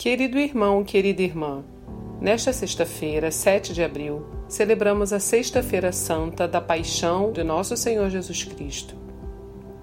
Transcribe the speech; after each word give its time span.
Querido 0.00 0.38
irmão, 0.38 0.82
querida 0.82 1.20
irmã, 1.20 1.62
nesta 2.18 2.54
sexta-feira, 2.54 3.30
7 3.30 3.74
de 3.74 3.84
abril, 3.84 4.24
celebramos 4.48 5.12
a 5.12 5.20
Sexta-feira 5.20 5.92
Santa 5.92 6.48
da 6.48 6.58
Paixão 6.58 7.30
de 7.32 7.44
Nosso 7.44 7.76
Senhor 7.76 8.08
Jesus 8.08 8.44
Cristo. 8.44 8.96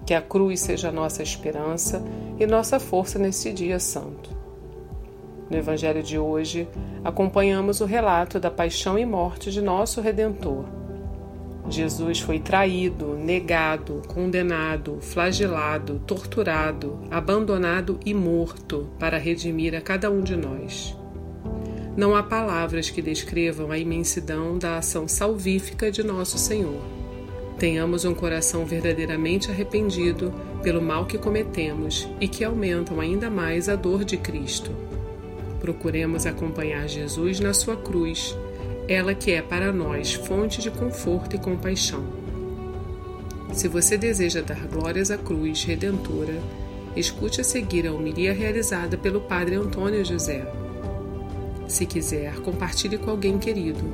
Que 0.04 0.14
a 0.14 0.20
cruz 0.20 0.58
seja 0.58 0.90
nossa 0.90 1.22
esperança 1.22 2.02
e 2.36 2.48
nossa 2.48 2.80
força 2.80 3.16
neste 3.16 3.52
dia 3.52 3.78
santo. 3.78 4.36
No 5.48 5.56
Evangelho 5.56 6.02
de 6.02 6.18
hoje, 6.18 6.66
acompanhamos 7.04 7.80
o 7.80 7.84
relato 7.84 8.40
da 8.40 8.50
paixão 8.50 8.98
e 8.98 9.06
morte 9.06 9.52
de 9.52 9.62
nosso 9.62 10.00
Redentor. 10.00 10.64
Jesus 11.70 12.20
foi 12.20 12.38
traído, 12.38 13.14
negado, 13.14 14.02
condenado, 14.08 14.98
flagelado, 15.00 16.00
torturado, 16.06 16.98
abandonado 17.10 18.00
e 18.04 18.14
morto 18.14 18.88
para 18.98 19.18
redimir 19.18 19.74
a 19.74 19.80
cada 19.80 20.10
um 20.10 20.22
de 20.22 20.34
nós. 20.34 20.96
Não 21.94 22.16
há 22.16 22.22
palavras 22.22 22.88
que 22.88 23.02
descrevam 23.02 23.70
a 23.70 23.78
imensidão 23.78 24.56
da 24.56 24.78
ação 24.78 25.06
salvífica 25.06 25.90
de 25.90 26.02
nosso 26.02 26.38
Senhor. 26.38 26.80
Tenhamos 27.58 28.04
um 28.04 28.14
coração 28.14 28.64
verdadeiramente 28.64 29.50
arrependido 29.50 30.32
pelo 30.62 30.80
mal 30.80 31.06
que 31.06 31.18
cometemos 31.18 32.08
e 32.20 32.28
que 32.28 32.44
aumentam 32.44 33.00
ainda 33.00 33.28
mais 33.28 33.68
a 33.68 33.74
dor 33.74 34.04
de 34.04 34.16
Cristo. 34.16 34.70
Procuremos 35.60 36.24
acompanhar 36.24 36.88
Jesus 36.88 37.40
na 37.40 37.52
sua 37.52 37.76
cruz 37.76 38.34
ela 38.88 39.14
que 39.14 39.30
é 39.30 39.42
para 39.42 39.70
nós 39.70 40.14
fonte 40.14 40.62
de 40.62 40.70
conforto 40.70 41.36
e 41.36 41.38
compaixão. 41.38 42.02
Se 43.52 43.68
você 43.68 43.98
deseja 43.98 44.40
dar 44.40 44.66
glórias 44.66 45.10
à 45.10 45.18
cruz 45.18 45.62
redentora, 45.62 46.40
escute 46.96 47.42
a 47.42 47.44
seguir 47.44 47.86
a 47.86 47.92
homilia 47.92 48.32
realizada 48.32 48.96
pelo 48.96 49.20
Padre 49.20 49.56
Antônio 49.56 50.02
José. 50.02 50.50
Se 51.68 51.84
quiser, 51.84 52.36
compartilhe 52.40 52.96
com 52.96 53.10
alguém 53.10 53.38
querido. 53.38 53.84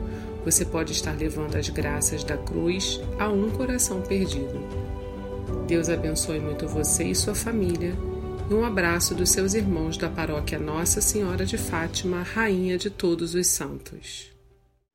Você 0.44 0.64
pode 0.64 0.92
estar 0.92 1.16
levando 1.16 1.56
as 1.56 1.68
graças 1.68 2.22
da 2.22 2.36
cruz 2.36 3.00
a 3.18 3.28
um 3.28 3.50
coração 3.50 4.00
perdido. 4.00 4.62
Deus 5.66 5.88
abençoe 5.88 6.38
muito 6.38 6.68
você 6.68 7.04
e 7.04 7.14
sua 7.16 7.34
família. 7.34 7.94
E 8.48 8.54
um 8.54 8.64
abraço 8.64 9.14
dos 9.14 9.30
seus 9.30 9.54
irmãos 9.54 9.96
da 9.96 10.08
paróquia 10.08 10.58
Nossa 10.58 11.00
Senhora 11.00 11.44
de 11.44 11.56
Fátima, 11.56 12.22
Rainha 12.22 12.78
de 12.78 12.90
Todos 12.90 13.34
os 13.34 13.46
Santos. 13.46 14.33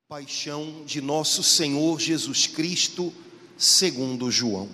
Paixão 0.10 0.84
de 0.88 1.02
nosso 1.02 1.44
Senhor 1.44 2.00
Jesus 2.00 2.48
Cristo, 2.48 3.14
segundo 3.56 4.32
João. 4.32 4.68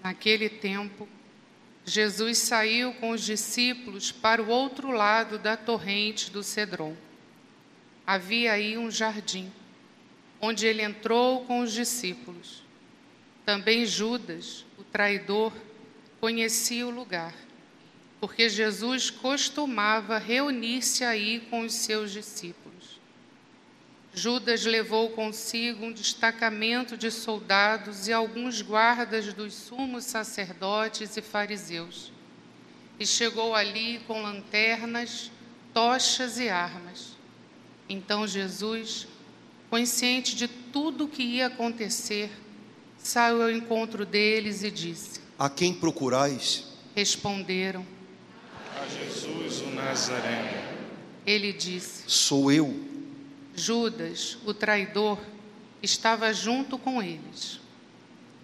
Naquele 0.00 0.48
tempo, 0.48 1.08
Jesus 1.84 2.38
saiu 2.38 2.92
com 2.94 3.10
os 3.10 3.24
discípulos 3.24 4.12
para 4.12 4.40
o 4.40 4.46
outro 4.46 4.92
lado 4.92 5.40
da 5.40 5.56
torrente 5.56 6.30
do 6.30 6.44
Cedron. 6.44 6.96
Havia 8.06 8.52
aí 8.52 8.78
um 8.78 8.88
jardim, 8.92 9.52
onde 10.40 10.68
ele 10.68 10.82
entrou 10.82 11.44
com 11.44 11.58
os 11.58 11.72
discípulos. 11.72 12.62
Também 13.44 13.84
Judas, 13.84 14.64
o 14.78 14.84
traidor, 14.84 15.52
conhecia 16.20 16.86
o 16.86 16.90
lugar, 16.90 17.34
porque 18.20 18.48
Jesus 18.48 19.10
costumava 19.10 20.16
reunir-se 20.16 21.02
aí 21.02 21.40
com 21.50 21.62
os 21.62 21.72
seus 21.72 22.12
discípulos. 22.12 22.67
Judas 24.14 24.64
levou 24.64 25.10
consigo 25.10 25.84
um 25.84 25.92
destacamento 25.92 26.96
de 26.96 27.10
soldados 27.10 28.08
e 28.08 28.12
alguns 28.12 28.62
guardas 28.62 29.32
dos 29.32 29.54
sumos 29.54 30.04
sacerdotes 30.04 31.16
e 31.16 31.22
fariseus. 31.22 32.12
E 32.98 33.06
chegou 33.06 33.54
ali 33.54 34.00
com 34.06 34.20
lanternas, 34.22 35.30
tochas 35.72 36.38
e 36.38 36.48
armas. 36.48 37.16
Então 37.88 38.26
Jesus, 38.26 39.06
consciente 39.70 40.34
de 40.34 40.48
tudo 40.48 41.04
o 41.04 41.08
que 41.08 41.22
ia 41.22 41.46
acontecer, 41.46 42.30
saiu 42.98 43.42
ao 43.42 43.50
encontro 43.50 44.04
deles 44.04 44.62
e 44.62 44.70
disse: 44.70 45.20
A 45.38 45.48
quem 45.48 45.72
procurais? 45.72 46.66
Responderam: 46.94 47.86
A 48.74 48.86
Jesus 48.88 49.60
o 49.60 49.70
Nazareno. 49.70 50.68
Ele 51.24 51.52
disse: 51.52 52.04
Sou 52.06 52.50
eu. 52.50 52.87
Judas, 53.58 54.38
o 54.46 54.54
traidor, 54.54 55.18
estava 55.82 56.32
junto 56.32 56.78
com 56.78 57.02
eles. 57.02 57.60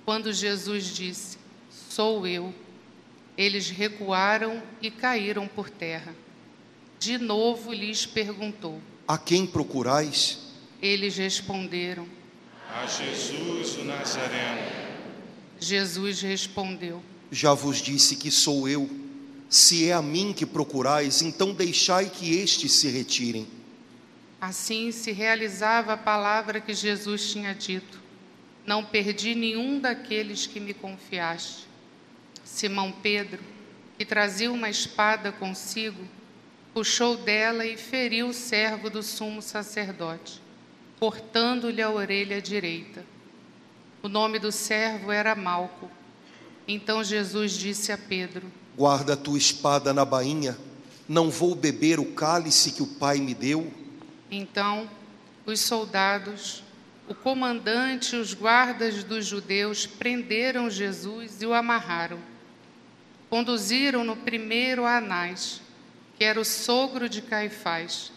Quando 0.05 0.33
Jesus 0.33 0.95
disse: 0.95 1.39
Sou 1.71 2.27
eu, 2.27 2.55
eles 3.37 3.71
recuaram 3.71 4.63
e 4.83 4.91
caíram 4.91 5.49
por 5.49 5.71
terra. 5.71 6.15
De 6.99 7.19
novo 7.19 7.73
lhes 7.73 8.07
perguntou: 8.07 8.81
A 9.07 9.17
quem 9.17 9.47
procurais? 9.47 10.39
Eles 10.81 11.17
responderam: 11.17 12.07
A 12.71 12.87
Jesus 12.87 13.77
o 13.79 13.85
Nazareno. 13.85 14.85
Jesus 15.59 16.21
respondeu: 16.21 17.03
Já 17.31 17.55
vos 17.55 17.79
disse 17.79 18.17
que 18.17 18.31
sou 18.31 18.69
eu. 18.69 18.89
Se 19.49 19.89
é 19.89 19.93
a 19.93 20.03
mim 20.03 20.33
que 20.33 20.45
procurais, 20.45 21.23
então 21.23 21.53
deixai 21.53 22.11
que 22.11 22.35
estes 22.35 22.73
se 22.73 22.89
retirem. 22.89 23.47
Assim 24.45 24.93
se 24.93 25.11
realizava 25.11 25.95
a 25.95 25.97
palavra 25.97 26.61
que 26.61 26.75
Jesus 26.75 27.31
tinha 27.31 27.55
dito: 27.55 27.99
Não 28.67 28.85
perdi 28.85 29.35
nenhum 29.35 29.81
daqueles 29.81 30.47
que 30.47 30.61
me 30.61 30.75
confiaste. 30.75 31.67
Simão 32.45 32.93
Pedro, 32.93 33.43
que 33.97 34.05
trazia 34.05 34.53
uma 34.53 34.69
espada 34.69 35.33
consigo, 35.33 36.05
puxou 36.75 37.17
dela 37.17 37.65
e 37.65 37.79
feriu 37.79 38.29
o 38.29 38.35
servo 38.35 38.91
do 38.91 39.03
sumo 39.03 39.41
sacerdote, 39.41 40.43
cortando-lhe 41.01 41.81
a 41.81 41.91
orelha 41.91 42.39
direita. 42.43 43.03
O 44.03 44.11
nome 44.11 44.39
do 44.39 44.53
servo 44.53 45.11
era 45.11 45.35
Malco. 45.35 45.91
Então 46.69 47.03
Jesus 47.03 47.53
disse 47.53 47.91
a 47.93 47.97
Pedro: 47.97 48.53
Guarda 48.77 49.15
a 49.15 49.17
tua 49.17 49.39
espada 49.39 49.95
na 49.95 50.05
bainha, 50.05 50.55
não 51.09 51.31
vou 51.31 51.55
beber 51.55 51.99
o 51.99 52.13
cálice 52.13 52.73
que 52.73 52.83
o 52.83 52.87
Pai 52.87 53.17
me 53.17 53.33
deu. 53.33 53.84
Então, 54.31 54.89
os 55.47 55.61
soldados, 55.61 56.63
o 57.09 57.15
comandante 57.15 58.17
e 58.17 58.19
os 58.19 58.33
guardas 58.33 59.05
dos 59.05 59.27
judeus 59.27 59.87
prenderam 59.87 60.71
Jesus 60.71 61.43
e 61.43 61.47
o 61.47 61.53
amarraram. 61.53 62.19
Conduziram-no 63.29 64.17
primeiro 64.17 64.85
a 64.85 64.99
Anás, 64.99 65.61
que 66.17 66.25
era 66.25 66.41
o 66.41 66.45
sogro 66.45 67.09
de 67.09 67.21
Caifás, 67.21 68.13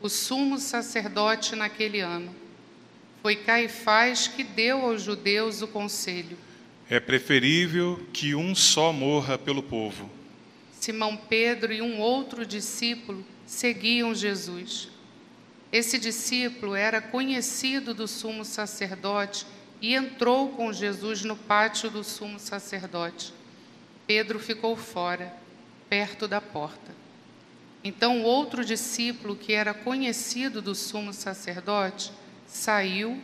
o 0.00 0.08
sumo 0.08 0.58
sacerdote 0.58 1.54
naquele 1.54 2.00
ano. 2.00 2.34
Foi 3.22 3.36
Caifás 3.36 4.28
que 4.28 4.44
deu 4.44 4.82
aos 4.82 5.02
judeus 5.02 5.62
o 5.62 5.68
conselho. 5.68 6.36
É 6.88 7.00
preferível 7.00 8.06
que 8.12 8.34
um 8.34 8.54
só 8.54 8.92
morra 8.92 9.36
pelo 9.36 9.62
povo. 9.62 10.10
Simão 10.72 11.16
Pedro 11.16 11.72
e 11.72 11.82
um 11.82 12.00
outro 12.00 12.46
discípulo 12.46 13.24
seguiam 13.44 14.14
Jesus. 14.14 14.88
Esse 15.76 15.98
discípulo 15.98 16.74
era 16.74 17.02
conhecido 17.02 17.92
do 17.92 18.08
sumo 18.08 18.46
sacerdote 18.46 19.46
e 19.78 19.94
entrou 19.94 20.48
com 20.48 20.72
Jesus 20.72 21.22
no 21.22 21.36
pátio 21.36 21.90
do 21.90 22.02
sumo 22.02 22.38
sacerdote. 22.38 23.34
Pedro 24.06 24.38
ficou 24.38 24.74
fora, 24.74 25.30
perto 25.86 26.26
da 26.26 26.40
porta. 26.40 26.94
Então, 27.84 28.22
outro 28.22 28.64
discípulo, 28.64 29.36
que 29.36 29.52
era 29.52 29.74
conhecido 29.74 30.62
do 30.62 30.74
sumo 30.74 31.12
sacerdote, 31.12 32.10
saiu, 32.46 33.20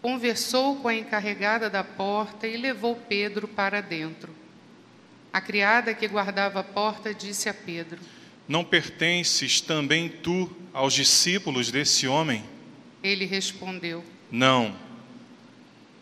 conversou 0.00 0.76
com 0.76 0.86
a 0.86 0.94
encarregada 0.94 1.68
da 1.68 1.82
porta 1.82 2.46
e 2.46 2.56
levou 2.56 2.94
Pedro 2.94 3.48
para 3.48 3.80
dentro. 3.80 4.32
A 5.32 5.40
criada 5.40 5.92
que 5.92 6.06
guardava 6.06 6.60
a 6.60 6.64
porta 6.64 7.12
disse 7.12 7.48
a 7.48 7.52
Pedro: 7.54 7.98
Não 8.50 8.64
pertences 8.64 9.60
também 9.60 10.08
tu 10.08 10.50
aos 10.74 10.92
discípulos 10.92 11.70
desse 11.70 12.08
homem? 12.08 12.42
Ele 13.00 13.24
respondeu: 13.24 14.04
Não. 14.28 14.76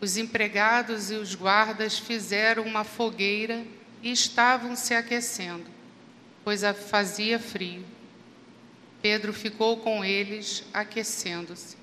Os 0.01 0.17
empregados 0.17 1.11
e 1.11 1.13
os 1.13 1.35
guardas 1.35 1.99
fizeram 1.99 2.63
uma 2.63 2.83
fogueira 2.83 3.63
e 4.01 4.11
estavam 4.11 4.75
se 4.75 4.95
aquecendo, 4.95 5.65
pois 6.43 6.63
fazia 6.89 7.37
frio. 7.37 7.85
Pedro 8.99 9.31
ficou 9.31 9.77
com 9.77 10.03
eles, 10.03 10.63
aquecendo-se. 10.73 11.77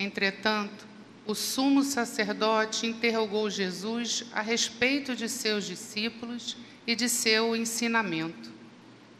Entretanto, 0.00 0.84
o 1.24 1.32
sumo 1.32 1.84
sacerdote 1.84 2.88
interrogou 2.88 3.48
Jesus 3.48 4.24
a 4.32 4.40
respeito 4.40 5.14
de 5.14 5.28
seus 5.28 5.64
discípulos 5.64 6.56
e 6.88 6.96
de 6.96 7.08
seu 7.08 7.54
ensinamento. 7.54 8.51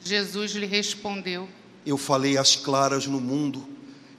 Jesus 0.05 0.53
lhe 0.53 0.67
respondeu: 0.67 1.49
Eu 1.87 1.97
falei 1.97 2.37
às 2.37 2.57
claras 2.57 3.07
no 3.07 3.21
mundo, 3.21 3.67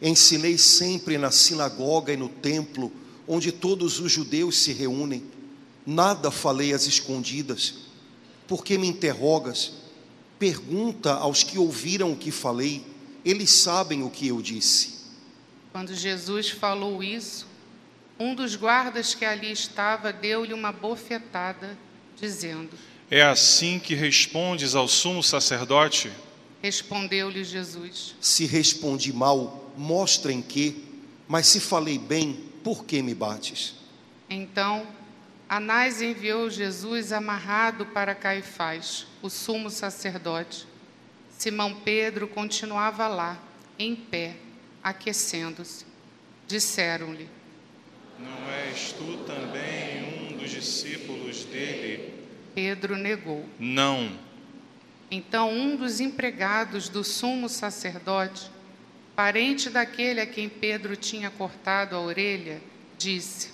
ensinei 0.01 0.57
sempre 0.57 1.18
na 1.18 1.31
sinagoga 1.31 2.13
e 2.13 2.18
no 2.18 2.30
templo, 2.30 2.91
onde 3.27 3.51
todos 3.51 4.00
os 4.00 4.12
judeus 4.12 4.57
se 4.57 4.74
reúnem. 4.74 5.24
Nada 5.85 6.31
falei 6.31 6.74
às 6.74 6.88
escondidas. 6.88 7.75
Por 8.47 8.63
que 8.63 8.77
me 8.77 8.88
interrogas? 8.88 9.74
Pergunta 10.39 11.13
aos 11.13 11.44
que 11.44 11.57
ouviram 11.57 12.12
o 12.12 12.18
que 12.18 12.31
falei, 12.31 12.86
eles 13.24 13.50
sabem 13.50 14.03
o 14.03 14.09
que 14.09 14.27
eu 14.27 14.41
disse. 14.41 15.03
Quando 15.71 15.95
Jesus 15.95 16.50
falou 16.50 17.01
isso, 17.01 17.47
um 18.19 18.36
dos 18.36 18.56
guardas 18.56 19.15
que 19.15 19.25
ali 19.25 19.51
estava 19.51 20.13
deu-lhe 20.13 20.53
uma 20.53 20.71
bofetada, 20.71 21.77
dizendo: 22.19 22.69
É 23.15 23.21
assim 23.21 23.77
que 23.77 23.94
respondes 23.94 24.74
ao 24.74 24.88
sumo 24.88 25.21
sacerdote? 25.21 26.12
Respondeu-lhe 26.63 27.44
Jesus: 27.44 28.15
Se 28.19 28.48
respondi 28.48 29.13
mal, 29.13 29.71
mostrem 29.77 30.42
que, 30.42 30.83
mas 31.27 31.45
se 31.45 31.60
falei 31.60 32.00
bem, 32.00 32.44
por 32.63 32.83
que 32.86 33.04
me 33.04 33.13
bates? 33.13 33.75
Então, 34.27 34.88
Anás 35.48 36.01
enviou 36.01 36.50
Jesus 36.50 37.12
amarrado 37.12 37.86
para 37.86 38.15
Caifás, 38.15 39.06
o 39.21 39.30
sumo 39.30 39.69
sacerdote. 39.69 40.65
Simão 41.38 41.81
Pedro 41.81 42.27
continuava 42.27 43.07
lá, 43.07 43.39
em 43.77 43.95
pé, 43.95 44.38
aquecendo-se. 44.83 45.86
Disseram-lhe: 46.48 47.30
Não 48.18 48.50
és 48.50 48.92
tu 48.94 49.18
também 49.24 50.31
um 50.31 50.38
dos 50.38 50.50
discípulos 50.50 51.44
dele? 51.44 52.23
Pedro 52.53 52.95
negou. 52.95 53.47
Não. 53.59 54.11
Então 55.09 55.51
um 55.51 55.75
dos 55.75 56.00
empregados 56.00 56.89
do 56.89 57.03
sumo 57.03 57.47
sacerdote, 57.47 58.50
parente 59.15 59.69
daquele 59.69 60.19
a 60.19 60.25
quem 60.25 60.50
Pedro 60.50 60.95
tinha 60.95 61.29
cortado 61.29 61.95
a 61.95 62.00
orelha, 62.01 62.61
disse: 62.97 63.51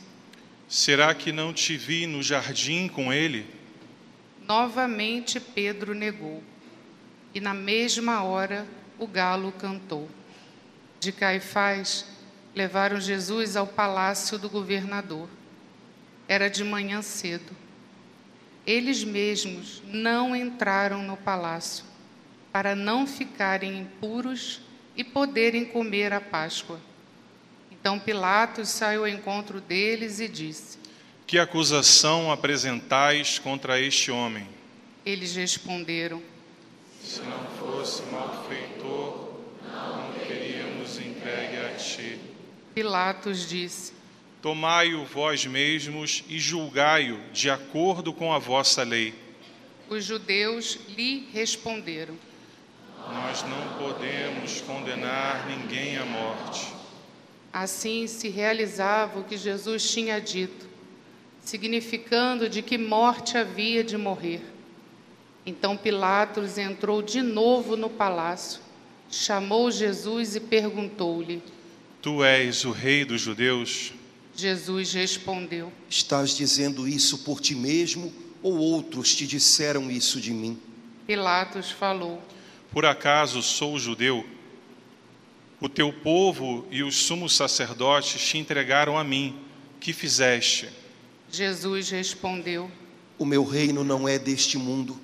Será 0.68 1.14
que 1.14 1.32
não 1.32 1.54
te 1.54 1.76
vi 1.76 2.06
no 2.06 2.24
jardim 2.24 2.88
com 2.88 3.12
ele? 3.12 3.46
Novamente 4.48 5.40
Pedro 5.40 5.94
negou. 5.94 6.44
E 7.34 7.40
na 7.40 7.54
mesma 7.54 8.24
hora 8.24 8.66
o 8.98 9.06
galo 9.06 9.52
cantou. 9.52 10.10
De 11.00 11.12
Caifás 11.12 12.06
levaram 12.56 13.00
Jesus 13.00 13.56
ao 13.56 13.68
palácio 13.68 14.38
do 14.38 14.50
governador. 14.50 15.30
Era 16.28 16.50
de 16.50 16.64
manhã 16.64 17.02
cedo. 17.02 17.56
Eles 18.70 19.04
mesmos 19.04 19.82
não 19.88 20.36
entraram 20.36 21.02
no 21.02 21.18
palácio 21.18 21.84
para 22.52 22.76
não 22.76 23.08
ficarem 23.08 23.80
impuros 23.80 24.62
e 24.96 25.04
poderem 25.04 25.66
comer 25.66 26.14
a 26.14 26.22
Páscoa. 26.22 26.80
Então 27.72 27.98
Pilatos 27.98 28.70
saiu 28.70 29.02
ao 29.02 29.08
encontro 29.08 29.60
deles 29.60 30.20
e 30.20 30.28
disse: 30.28 30.78
Que 31.26 31.40
acusação 31.40 32.32
apresentais 32.32 33.40
contra 33.40 33.82
este 33.82 34.12
homem? 34.12 34.48
Eles 35.04 35.36
responderam: 35.36 36.22
Se 37.04 37.22
não 37.22 37.46
fosse 37.58 38.04
malfeitor, 38.12 39.34
não 39.64 40.14
teríamos 40.28 41.00
entregue 41.00 41.58
a 41.58 41.76
ti. 41.76 42.20
Pilatos 42.76 43.50
disse: 43.50 43.99
Tomai-o 44.42 45.04
vós 45.04 45.46
mesmos 45.46 46.24
e 46.30 46.40
julgai-o 46.40 47.20
de 47.34 47.50
acordo 47.50 48.14
com 48.14 48.32
a 48.32 48.40
vossa 48.40 48.84
lei. 48.84 49.14
Os 49.90 50.06
judeus 50.06 50.80
lhe 50.96 51.28
responderam: 51.34 52.16
Nós 53.12 53.44
não 53.44 53.78
podemos 53.78 54.62
condenar 54.62 55.46
ninguém 55.46 55.98
à 55.98 56.06
morte. 56.06 56.68
Assim 57.52 58.08
se 58.08 58.30
realizava 58.30 59.20
o 59.20 59.24
que 59.26 59.36
Jesus 59.36 59.92
tinha 59.92 60.22
dito, 60.22 60.70
significando 61.42 62.48
de 62.48 62.62
que 62.62 62.78
morte 62.78 63.38
havia 63.38 63.84
de 63.84 63.98
morrer. 63.98 64.42
Então 65.46 65.76
Pilatos 65.76 66.58
entrou 66.58 67.02
de 67.02 67.22
novo 67.22 67.76
no 67.76 67.90
palácio, 67.90 68.62
chamou 69.10 69.70
Jesus 69.70 70.38
e 70.38 70.40
perguntou-lhe: 70.40 71.44
Tu 72.02 72.24
és 72.24 72.64
o 72.64 72.72
rei 72.72 73.04
dos 73.04 73.20
judeus? 73.20 73.99
Jesus 74.36 74.94
respondeu: 74.94 75.72
Estás 75.90 76.36
dizendo 76.36 76.88
isso 76.88 77.20
por 77.20 77.40
ti 77.40 77.56
mesmo 77.56 78.14
ou 78.42 78.58
outros 78.58 79.16
te 79.16 79.28
disseram 79.28 79.90
isso 79.92 80.20
de 80.22 80.32
mim? 80.32 80.58
Pilatos 81.06 81.72
falou: 81.72 82.22
Por 82.72 82.86
acaso 82.86 83.42
sou 83.42 83.78
judeu? 83.78 84.26
O 85.62 85.68
teu 85.68 85.92
povo 85.92 86.66
e 86.72 86.84
os 86.84 86.96
sumos 86.96 87.36
sacerdotes 87.36 88.22
te 88.22 88.38
entregaram 88.38 88.98
a 88.98 89.04
mim. 89.04 89.38
Que 89.80 89.92
fizeste? 89.92 90.70
Jesus 91.32 91.90
respondeu: 91.90 92.72
O 93.18 93.26
meu 93.26 93.44
reino 93.44 93.84
não 93.84 94.08
é 94.08 94.18
deste 94.18 94.58
mundo. 94.58 94.98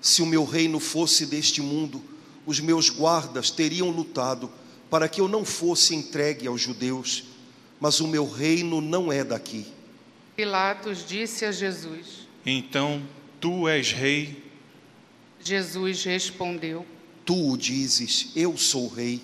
Se 0.00 0.20
o 0.20 0.26
meu 0.26 0.44
reino 0.44 0.80
fosse 0.80 1.24
deste 1.24 1.62
mundo, 1.62 2.02
os 2.44 2.60
meus 2.60 2.90
guardas 2.90 3.50
teriam 3.50 3.88
lutado 3.88 4.50
para 4.90 5.08
que 5.08 5.20
eu 5.20 5.28
não 5.28 5.44
fosse 5.44 5.94
entregue 5.94 6.46
aos 6.46 6.60
judeus. 6.60 7.24
Mas 7.82 7.98
o 7.98 8.06
meu 8.06 8.30
reino 8.30 8.80
não 8.80 9.12
é 9.12 9.24
daqui. 9.24 9.66
Pilatos 10.36 11.04
disse 11.04 11.44
a 11.44 11.50
Jesus: 11.50 12.28
Então 12.46 13.02
tu 13.40 13.66
és 13.66 13.90
rei? 13.90 14.40
Jesus 15.42 16.04
respondeu: 16.04 16.86
Tu 17.26 17.50
o 17.50 17.56
dizes, 17.56 18.30
eu 18.36 18.56
sou 18.56 18.86
rei. 18.86 19.20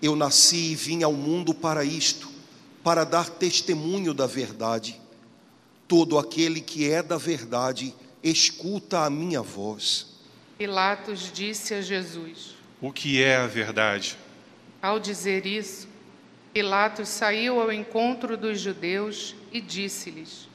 Eu 0.00 0.14
nasci 0.14 0.70
e 0.70 0.74
vim 0.76 1.02
ao 1.02 1.12
mundo 1.12 1.52
para 1.52 1.82
isto, 1.84 2.30
para 2.84 3.02
dar 3.02 3.28
testemunho 3.28 4.14
da 4.14 4.28
verdade. 4.28 5.00
Todo 5.88 6.16
aquele 6.16 6.60
que 6.60 6.88
é 6.88 7.02
da 7.02 7.18
verdade, 7.18 7.92
escuta 8.22 9.00
a 9.00 9.10
minha 9.10 9.42
voz. 9.42 10.06
Pilatos 10.56 11.28
disse 11.34 11.74
a 11.74 11.82
Jesus: 11.82 12.54
O 12.80 12.92
que 12.92 13.20
é 13.20 13.34
a 13.34 13.48
verdade? 13.48 14.16
Ao 14.80 15.00
dizer 15.00 15.44
isso, 15.44 15.89
Pilatos 16.52 17.08
saiu 17.08 17.60
ao 17.60 17.72
encontro 17.72 18.36
dos 18.36 18.60
judeus 18.60 19.36
e 19.52 19.60
disse-lhes: 19.60 20.48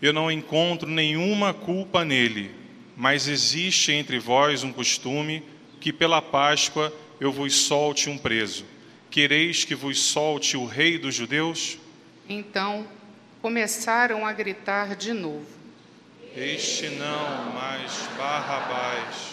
Eu 0.00 0.12
não 0.12 0.30
encontro 0.30 0.88
nenhuma 0.88 1.52
culpa 1.52 2.04
nele, 2.04 2.54
mas 2.96 3.26
existe 3.26 3.90
entre 3.90 4.18
vós 4.18 4.62
um 4.62 4.72
costume 4.72 5.42
que 5.80 5.92
pela 5.92 6.22
Páscoa 6.22 6.92
eu 7.18 7.32
vos 7.32 7.54
solte 7.54 8.08
um 8.08 8.16
preso. 8.16 8.64
Quereis 9.10 9.64
que 9.64 9.74
vos 9.74 10.00
solte 10.00 10.56
o 10.56 10.64
rei 10.64 10.96
dos 10.96 11.16
judeus? 11.16 11.78
Então 12.28 12.86
começaram 13.42 14.24
a 14.24 14.32
gritar 14.32 14.94
de 14.94 15.12
novo. 15.12 15.46
Este 16.36 16.90
não, 16.90 17.52
mas 17.52 18.08
Barrabás. 18.16 19.32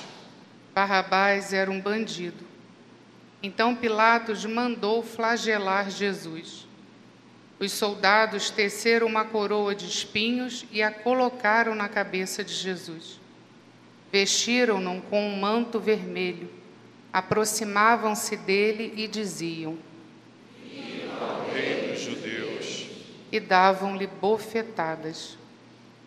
Barrabás 0.74 1.54
era 1.54 1.70
um 1.70 1.80
bandido. 1.80 2.47
Então 3.48 3.74
Pilatos 3.74 4.44
mandou 4.44 5.02
flagelar 5.02 5.89
Jesus. 5.89 6.68
Os 7.58 7.72
soldados 7.72 8.50
teceram 8.50 9.08
uma 9.08 9.24
coroa 9.24 9.74
de 9.74 9.88
espinhos 9.88 10.66
e 10.70 10.84
a 10.84 10.92
colocaram 10.92 11.74
na 11.74 11.88
cabeça 11.88 12.44
de 12.44 12.54
Jesus. 12.54 13.22
Vestiram-no 14.12 15.01
com 15.04 15.25
um 15.25 15.39
manto 15.39 15.80
vermelho, 15.80 16.50
aproximavam-se 17.13 18.36
dele 18.36 18.94
e 18.98 19.08
diziam: 19.08 19.77
Rei 21.54 21.94
dos 21.94 22.01
judeus. 22.01 22.88
E 23.32 23.39
davam-lhe 23.39 24.08
bofetadas. 24.08 25.38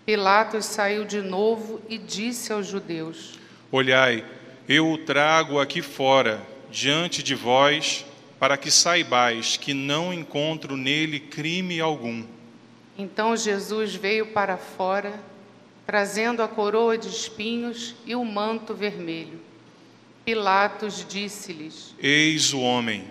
Pilatos 0.04 0.66
saiu 0.66 1.06
de 1.06 1.22
novo 1.22 1.80
e 1.88 1.96
disse 1.96 2.52
aos 2.52 2.66
judeus: 2.66 3.38
Olhai, 3.72 4.26
eu 4.68 4.90
o 4.92 4.98
trago 4.98 5.58
aqui 5.58 5.80
fora, 5.80 6.46
diante 6.70 7.22
de 7.22 7.34
vós, 7.34 8.04
para 8.38 8.56
que 8.56 8.70
saibais 8.70 9.56
que 9.56 9.74
não 9.74 10.12
encontro 10.14 10.76
nele 10.76 11.20
crime 11.20 11.80
algum. 11.80 12.24
Então 12.96 13.36
Jesus 13.36 13.94
veio 13.94 14.26
para 14.28 14.56
fora, 14.56 15.20
trazendo 15.86 16.42
a 16.42 16.48
coroa 16.48 16.96
de 16.96 17.08
espinhos 17.08 17.94
e 18.06 18.14
o 18.14 18.24
manto 18.24 18.74
vermelho. 18.74 19.40
Pilatos 20.24 21.04
disse-lhes: 21.08 21.94
Eis 21.98 22.52
o 22.52 22.60
homem. 22.60 23.04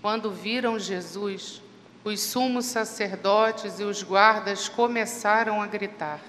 Quando 0.00 0.30
viram 0.30 0.78
Jesus, 0.78 1.60
os 2.04 2.20
sumos 2.20 2.66
sacerdotes 2.66 3.80
e 3.80 3.84
os 3.84 4.02
guardas 4.02 4.68
começaram 4.68 5.62
a 5.62 5.66
gritar. 5.66 6.20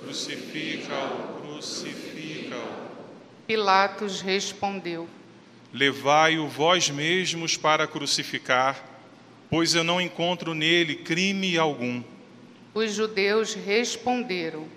Crucifica-o, 0.00 1.40
crucifica-o. 1.42 2.84
Pilatos 3.46 4.20
respondeu: 4.20 5.08
Levai-o 5.74 6.46
vós 6.46 6.88
mesmos 6.88 7.56
para 7.56 7.84
crucificar, 7.88 8.80
pois 9.50 9.74
eu 9.74 9.82
não 9.82 10.00
encontro 10.00 10.54
nele 10.54 10.94
crime 10.94 11.58
algum. 11.58 12.00
Os 12.72 12.94
judeus 12.94 13.54
responderam: 13.54 14.68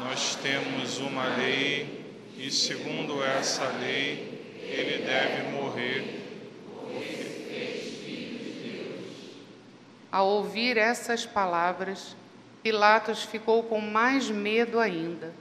Nós 0.00 0.34
temos 0.34 0.98
uma 0.98 1.36
lei, 1.36 2.04
e 2.36 2.50
segundo 2.50 3.22
essa 3.22 3.68
lei, 3.78 4.58
ele 4.60 5.04
deve 5.04 5.52
morrer. 5.52 6.18
Ao 10.10 10.26
ouvir 10.26 10.76
essas 10.76 11.24
palavras, 11.24 12.16
Pilatos 12.60 13.22
ficou 13.22 13.62
com 13.62 13.80
mais 13.80 14.28
medo 14.28 14.80
ainda. 14.80 15.32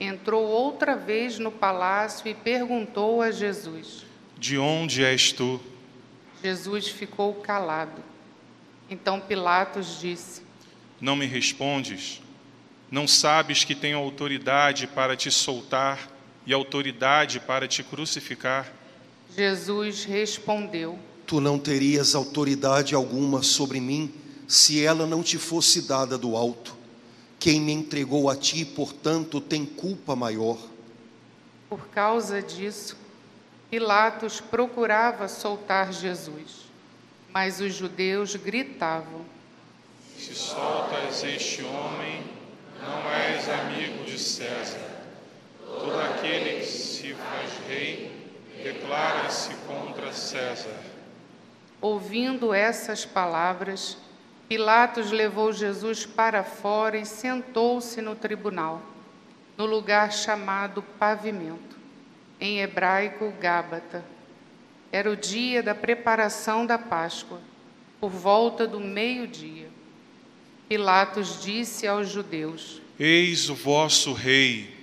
Entrou 0.00 0.44
outra 0.46 0.96
vez 0.96 1.38
no 1.38 1.50
palácio 1.50 2.28
e 2.28 2.34
perguntou 2.34 3.22
a 3.22 3.30
Jesus: 3.30 4.04
De 4.38 4.58
onde 4.58 5.04
és 5.04 5.32
tu? 5.32 5.60
Jesus 6.42 6.88
ficou 6.88 7.34
calado. 7.34 8.02
Então 8.88 9.20
Pilatos 9.20 10.00
disse: 10.00 10.42
Não 11.00 11.16
me 11.16 11.26
respondes? 11.26 12.22
Não 12.90 13.06
sabes 13.06 13.64
que 13.64 13.74
tenho 13.74 13.98
autoridade 13.98 14.86
para 14.86 15.14
te 15.16 15.30
soltar 15.30 16.10
e 16.46 16.52
autoridade 16.54 17.38
para 17.40 17.68
te 17.68 17.82
crucificar? 17.82 18.72
Jesus 19.36 20.04
respondeu: 20.04 20.98
Tu 21.26 21.40
não 21.40 21.58
terias 21.58 22.14
autoridade 22.14 22.94
alguma 22.94 23.42
sobre 23.42 23.80
mim 23.80 24.14
se 24.46 24.82
ela 24.82 25.06
não 25.06 25.22
te 25.22 25.36
fosse 25.36 25.82
dada 25.82 26.16
do 26.16 26.34
alto. 26.34 26.77
Quem 27.38 27.60
me 27.60 27.72
entregou 27.72 28.28
a 28.28 28.36
ti, 28.36 28.64
portanto, 28.64 29.40
tem 29.40 29.64
culpa 29.64 30.16
maior. 30.16 30.58
Por 31.68 31.86
causa 31.88 32.42
disso, 32.42 32.96
Pilatos 33.70 34.40
procurava 34.40 35.28
soltar 35.28 35.92
Jesus, 35.92 36.64
mas 37.30 37.60
os 37.60 37.74
judeus 37.74 38.34
gritavam: 38.34 39.24
Se 40.16 40.34
soltas 40.34 41.22
este 41.22 41.62
homem, 41.62 42.24
não 42.80 43.10
és 43.10 43.48
amigo 43.48 44.04
de 44.04 44.18
César. 44.18 44.88
Todo 45.64 46.00
aquele 46.00 46.60
que 46.60 46.66
se 46.66 47.14
faz 47.14 47.50
rei 47.68 48.10
declara-se 48.62 49.54
contra 49.66 50.12
César. 50.12 50.80
Ouvindo 51.80 52.52
essas 52.52 53.04
palavras, 53.04 53.98
Pilatos 54.48 55.10
levou 55.10 55.52
Jesus 55.52 56.06
para 56.06 56.42
fora 56.42 56.96
e 56.96 57.04
sentou-se 57.04 58.00
no 58.00 58.16
tribunal, 58.16 58.80
no 59.58 59.66
lugar 59.66 60.10
chamado 60.10 60.82
Pavimento, 60.98 61.76
em 62.40 62.60
hebraico 62.60 63.30
Gábata. 63.38 64.02
Era 64.90 65.10
o 65.10 65.16
dia 65.16 65.62
da 65.62 65.74
preparação 65.74 66.64
da 66.64 66.78
Páscoa, 66.78 67.42
por 68.00 68.08
volta 68.08 68.66
do 68.66 68.80
meio-dia. 68.80 69.68
Pilatos 70.66 71.42
disse 71.42 71.86
aos 71.86 72.08
judeus: 72.08 72.80
Eis 72.98 73.50
o 73.50 73.54
vosso 73.54 74.14
rei. 74.14 74.74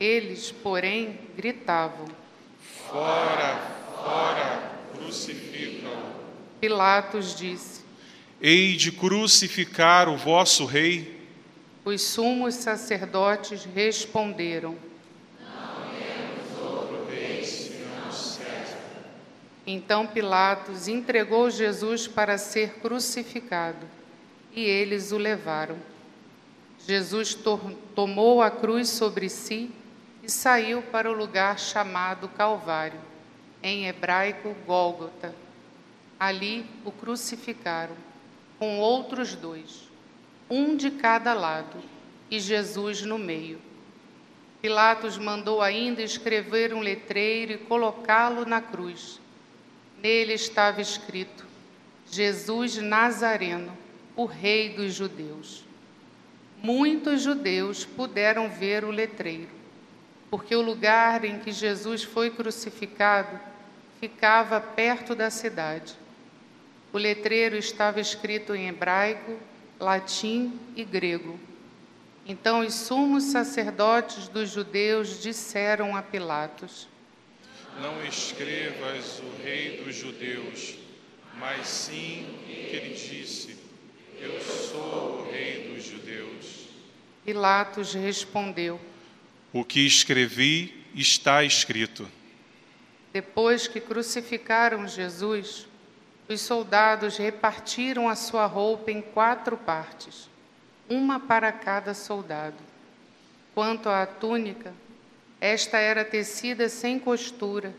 Eles, 0.00 0.50
porém, 0.50 1.16
gritavam: 1.36 2.08
Fora, 2.88 3.56
fora, 3.94 4.72
crucifica-o. 4.96 6.12
Pilatos 6.60 7.36
disse: 7.36 7.81
Hei 8.44 8.76
de 8.76 8.90
crucificar 8.90 10.08
o 10.08 10.16
vosso 10.16 10.64
rei? 10.64 11.16
Os 11.84 12.02
sumos 12.02 12.56
sacerdotes 12.56 13.64
responderam: 13.64 14.76
Então 19.64 20.06
Pilatos 20.06 20.88
entregou 20.88 21.48
Jesus 21.50 22.08
para 22.08 22.36
ser 22.36 22.80
crucificado, 22.80 23.86
e 24.52 24.60
eles 24.64 25.12
o 25.12 25.18
levaram. 25.18 25.76
Jesus 26.84 27.34
to- 27.34 27.76
tomou 27.94 28.42
a 28.42 28.50
cruz 28.50 28.88
sobre 28.88 29.28
si 29.28 29.70
e 30.20 30.28
saiu 30.28 30.82
para 30.82 31.08
o 31.08 31.14
lugar 31.14 31.60
chamado 31.60 32.26
Calvário, 32.28 32.98
em 33.62 33.86
hebraico 33.86 34.52
Gólgota. 34.66 35.32
Ali 36.18 36.66
o 36.84 36.90
crucificaram, 36.90 37.94
com 38.62 38.78
outros 38.78 39.34
dois, 39.34 39.90
um 40.48 40.76
de 40.76 40.92
cada 40.92 41.34
lado, 41.34 41.82
e 42.30 42.38
Jesus 42.38 43.02
no 43.02 43.18
meio. 43.18 43.60
Pilatos 44.60 45.18
mandou 45.18 45.60
ainda 45.60 46.00
escrever 46.00 46.72
um 46.72 46.78
letreiro 46.78 47.54
e 47.54 47.58
colocá-lo 47.58 48.46
na 48.46 48.60
cruz. 48.60 49.20
Nele 50.00 50.34
estava 50.34 50.80
escrito: 50.80 51.44
Jesus 52.08 52.76
Nazareno, 52.76 53.76
o 54.14 54.26
Rei 54.26 54.68
dos 54.68 54.94
Judeus. 54.94 55.64
Muitos 56.62 57.22
judeus 57.22 57.84
puderam 57.84 58.48
ver 58.48 58.84
o 58.84 58.92
letreiro, 58.92 59.50
porque 60.30 60.54
o 60.54 60.62
lugar 60.62 61.24
em 61.24 61.40
que 61.40 61.50
Jesus 61.50 62.04
foi 62.04 62.30
crucificado 62.30 63.40
ficava 63.98 64.60
perto 64.60 65.16
da 65.16 65.30
cidade. 65.30 66.00
O 66.92 66.98
letreiro 66.98 67.56
estava 67.56 68.00
escrito 68.00 68.54
em 68.54 68.68
hebraico, 68.68 69.38
latim 69.80 70.60
e 70.76 70.84
grego. 70.84 71.40
Então 72.26 72.60
os 72.60 72.74
sumos 72.74 73.24
sacerdotes 73.24 74.28
dos 74.28 74.50
judeus 74.50 75.20
disseram 75.20 75.96
a 75.96 76.02
Pilatos: 76.02 76.86
Não 77.80 78.04
escrevas 78.04 79.20
o 79.20 79.42
rei 79.42 79.82
dos 79.82 79.96
judeus, 79.96 80.76
mas 81.38 81.66
sim 81.66 82.26
que 82.46 82.76
ele 82.76 82.94
disse: 82.94 83.56
Eu 84.20 84.38
sou 84.40 85.20
o 85.20 85.30
rei 85.32 85.72
dos 85.74 85.84
judeus. 85.84 86.68
Pilatos 87.24 87.94
respondeu: 87.94 88.78
O 89.52 89.64
que 89.64 89.80
escrevi 89.86 90.84
está 90.94 91.42
escrito. 91.42 92.06
Depois 93.12 93.66
que 93.66 93.80
crucificaram 93.80 94.86
Jesus, 94.86 95.66
os 96.28 96.40
soldados 96.40 97.16
repartiram 97.16 98.08
a 98.08 98.14
sua 98.14 98.46
roupa 98.46 98.90
em 98.90 99.02
quatro 99.02 99.56
partes, 99.56 100.28
uma 100.88 101.18
para 101.18 101.50
cada 101.52 101.94
soldado. 101.94 102.56
Quanto 103.54 103.88
à 103.88 104.06
túnica, 104.06 104.72
esta 105.40 105.78
era 105.78 106.04
tecida 106.04 106.68
sem 106.68 106.98
costura, 106.98 107.74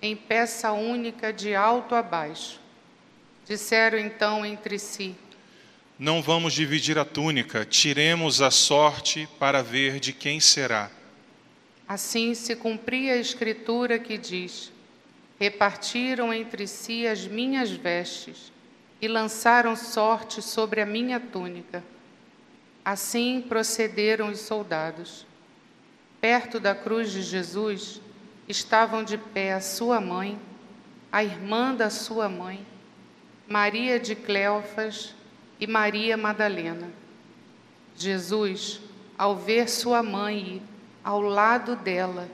em 0.00 0.16
peça 0.16 0.72
única 0.72 1.32
de 1.32 1.54
alto 1.54 1.94
a 1.94 2.02
baixo. 2.02 2.60
Disseram 3.46 3.98
então 3.98 4.46
entre 4.46 4.78
si: 4.78 5.14
Não 5.98 6.22
vamos 6.22 6.52
dividir 6.52 6.98
a 6.98 7.04
túnica, 7.04 7.64
tiremos 7.64 8.40
a 8.40 8.50
sorte 8.50 9.28
para 9.38 9.62
ver 9.62 9.98
de 9.98 10.12
quem 10.12 10.40
será. 10.40 10.90
Assim 11.86 12.34
se 12.34 12.54
cumpria 12.54 13.14
a 13.14 13.18
escritura 13.18 13.98
que 13.98 14.16
diz: 14.16 14.72
Repartiram 15.40 16.34
entre 16.34 16.66
si 16.66 17.06
as 17.06 17.26
minhas 17.26 17.70
vestes 17.70 18.52
e 19.00 19.08
lançaram 19.08 19.74
sorte 19.74 20.42
sobre 20.42 20.82
a 20.82 20.86
minha 20.86 21.18
túnica. 21.18 21.82
Assim 22.84 23.42
procederam 23.48 24.28
os 24.28 24.40
soldados. 24.40 25.26
Perto 26.20 26.60
da 26.60 26.74
cruz 26.74 27.10
de 27.10 27.22
Jesus 27.22 28.02
estavam 28.46 29.02
de 29.02 29.16
pé 29.16 29.54
a 29.54 29.60
sua 29.62 29.98
mãe, 29.98 30.38
a 31.10 31.24
irmã 31.24 31.74
da 31.74 31.88
sua 31.88 32.28
mãe, 32.28 32.66
Maria 33.48 33.98
de 33.98 34.14
Cleofas 34.14 35.14
e 35.58 35.66
Maria 35.66 36.16
Madalena. 36.18 36.90
Jesus, 37.96 38.80
ao 39.16 39.34
ver 39.36 39.68
sua 39.68 40.02
mãe 40.02 40.56
e, 40.56 40.62
ao 41.02 41.20
lado 41.20 41.76
dela, 41.76 42.28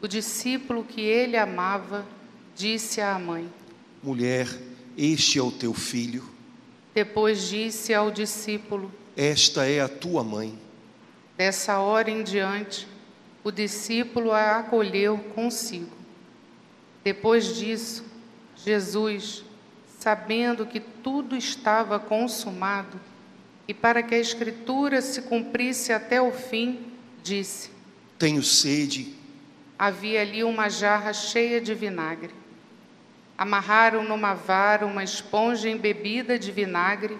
o 0.00 0.06
discípulo 0.06 0.84
que 0.84 1.00
ele 1.00 1.36
amava, 1.36 2.06
disse 2.56 3.00
à 3.00 3.18
mãe. 3.18 3.50
Mulher, 4.02 4.48
este 4.96 5.38
é 5.38 5.42
o 5.42 5.50
teu 5.50 5.72
filho, 5.72 6.24
Depois 6.94 7.48
disse 7.48 7.94
ao 7.94 8.10
discípulo: 8.10 8.92
esta 9.16 9.66
é 9.66 9.80
a 9.80 9.88
tua 9.88 10.24
mãe. 10.24 10.58
Dessa 11.36 11.78
hora 11.78 12.10
em 12.10 12.22
diante, 12.22 12.88
o 13.44 13.50
discípulo 13.50 14.32
a 14.32 14.58
acolheu 14.58 15.18
consigo. 15.34 15.90
Depois 17.04 17.56
disso, 17.56 18.04
Jesus, 18.56 19.44
sabendo 19.98 20.64
que 20.64 20.80
tudo 20.80 21.36
estava 21.36 21.98
consumado, 21.98 22.98
e 23.68 23.74
para 23.74 24.02
que 24.02 24.14
a 24.14 24.18
Escritura 24.18 25.02
se 25.02 25.22
cumprisse 25.22 25.92
até 25.92 26.20
o 26.20 26.32
fim, 26.32 26.92
disse: 27.22 27.70
Tenho 28.18 28.42
sede. 28.42 29.14
Havia 29.78 30.22
ali 30.22 30.42
uma 30.42 30.68
jarra 30.70 31.12
cheia 31.12 31.60
de 31.60 31.74
vinagre. 31.74 32.30
Amarraram 33.36 34.04
numa 34.04 34.34
vara 34.34 34.86
uma 34.86 35.02
esponja 35.02 35.68
embebida 35.68 36.38
de 36.38 36.52
vinagre 36.52 37.16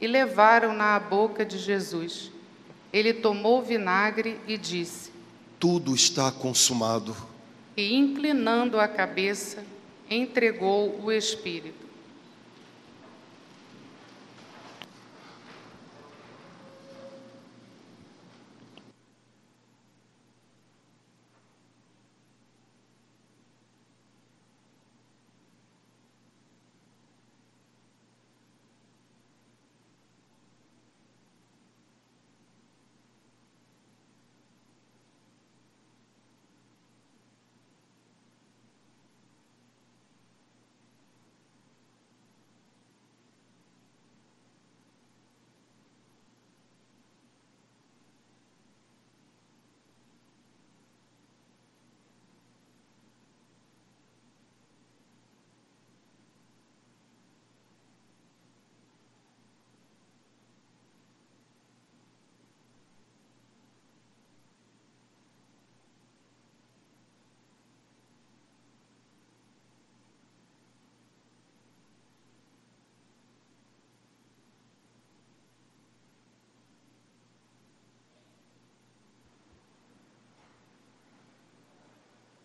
e 0.00 0.06
levaram-na 0.06 0.96
à 0.96 1.00
boca 1.00 1.44
de 1.44 1.58
Jesus. 1.58 2.30
Ele 2.92 3.12
tomou 3.12 3.58
o 3.58 3.62
vinagre 3.62 4.38
e 4.46 4.56
disse: 4.56 5.10
Tudo 5.58 5.94
está 5.94 6.30
consumado. 6.30 7.16
E 7.76 7.94
inclinando 7.94 8.80
a 8.80 8.88
cabeça, 8.88 9.64
entregou 10.08 11.00
o 11.02 11.12
Espírito. 11.12 11.86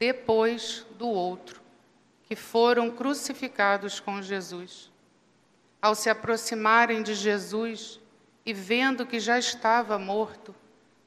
depois 0.00 0.86
do 0.96 1.06
outro, 1.06 1.60
que 2.22 2.34
foram 2.34 2.90
crucificados 2.90 4.00
com 4.00 4.22
Jesus. 4.22 4.90
Ao 5.80 5.94
se 5.94 6.08
aproximarem 6.08 7.02
de 7.02 7.14
Jesus 7.14 8.00
e 8.46 8.54
vendo 8.54 9.04
que 9.04 9.20
já 9.20 9.38
estava 9.38 9.98
morto, 9.98 10.54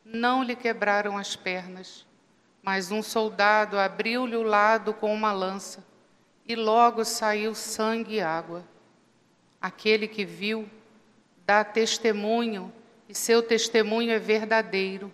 não 0.05 0.43
lhe 0.43 0.55
quebraram 0.55 1.17
as 1.17 1.35
pernas, 1.35 2.05
mas 2.61 2.91
um 2.91 3.01
soldado 3.01 3.79
abriu-lhe 3.79 4.35
o 4.35 4.43
lado 4.43 4.93
com 4.93 5.11
uma 5.11 5.31
lança 5.31 5.83
e 6.47 6.55
logo 6.55 7.03
saiu 7.03 7.55
sangue 7.55 8.15
e 8.15 8.21
água. 8.21 8.63
Aquele 9.59 10.07
que 10.07 10.23
viu 10.23 10.69
dá 11.47 11.63
testemunho 11.63 12.71
e 13.09 13.15
seu 13.15 13.41
testemunho 13.41 14.11
é 14.11 14.19
verdadeiro, 14.19 15.11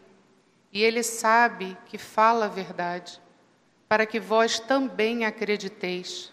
e 0.74 0.84
ele 0.84 1.02
sabe 1.02 1.78
que 1.86 1.98
fala 1.98 2.46
a 2.46 2.50
verdade 2.50 3.22
para 3.90 4.06
que 4.06 4.20
vós 4.20 4.60
também 4.60 5.26
acrediteis. 5.26 6.32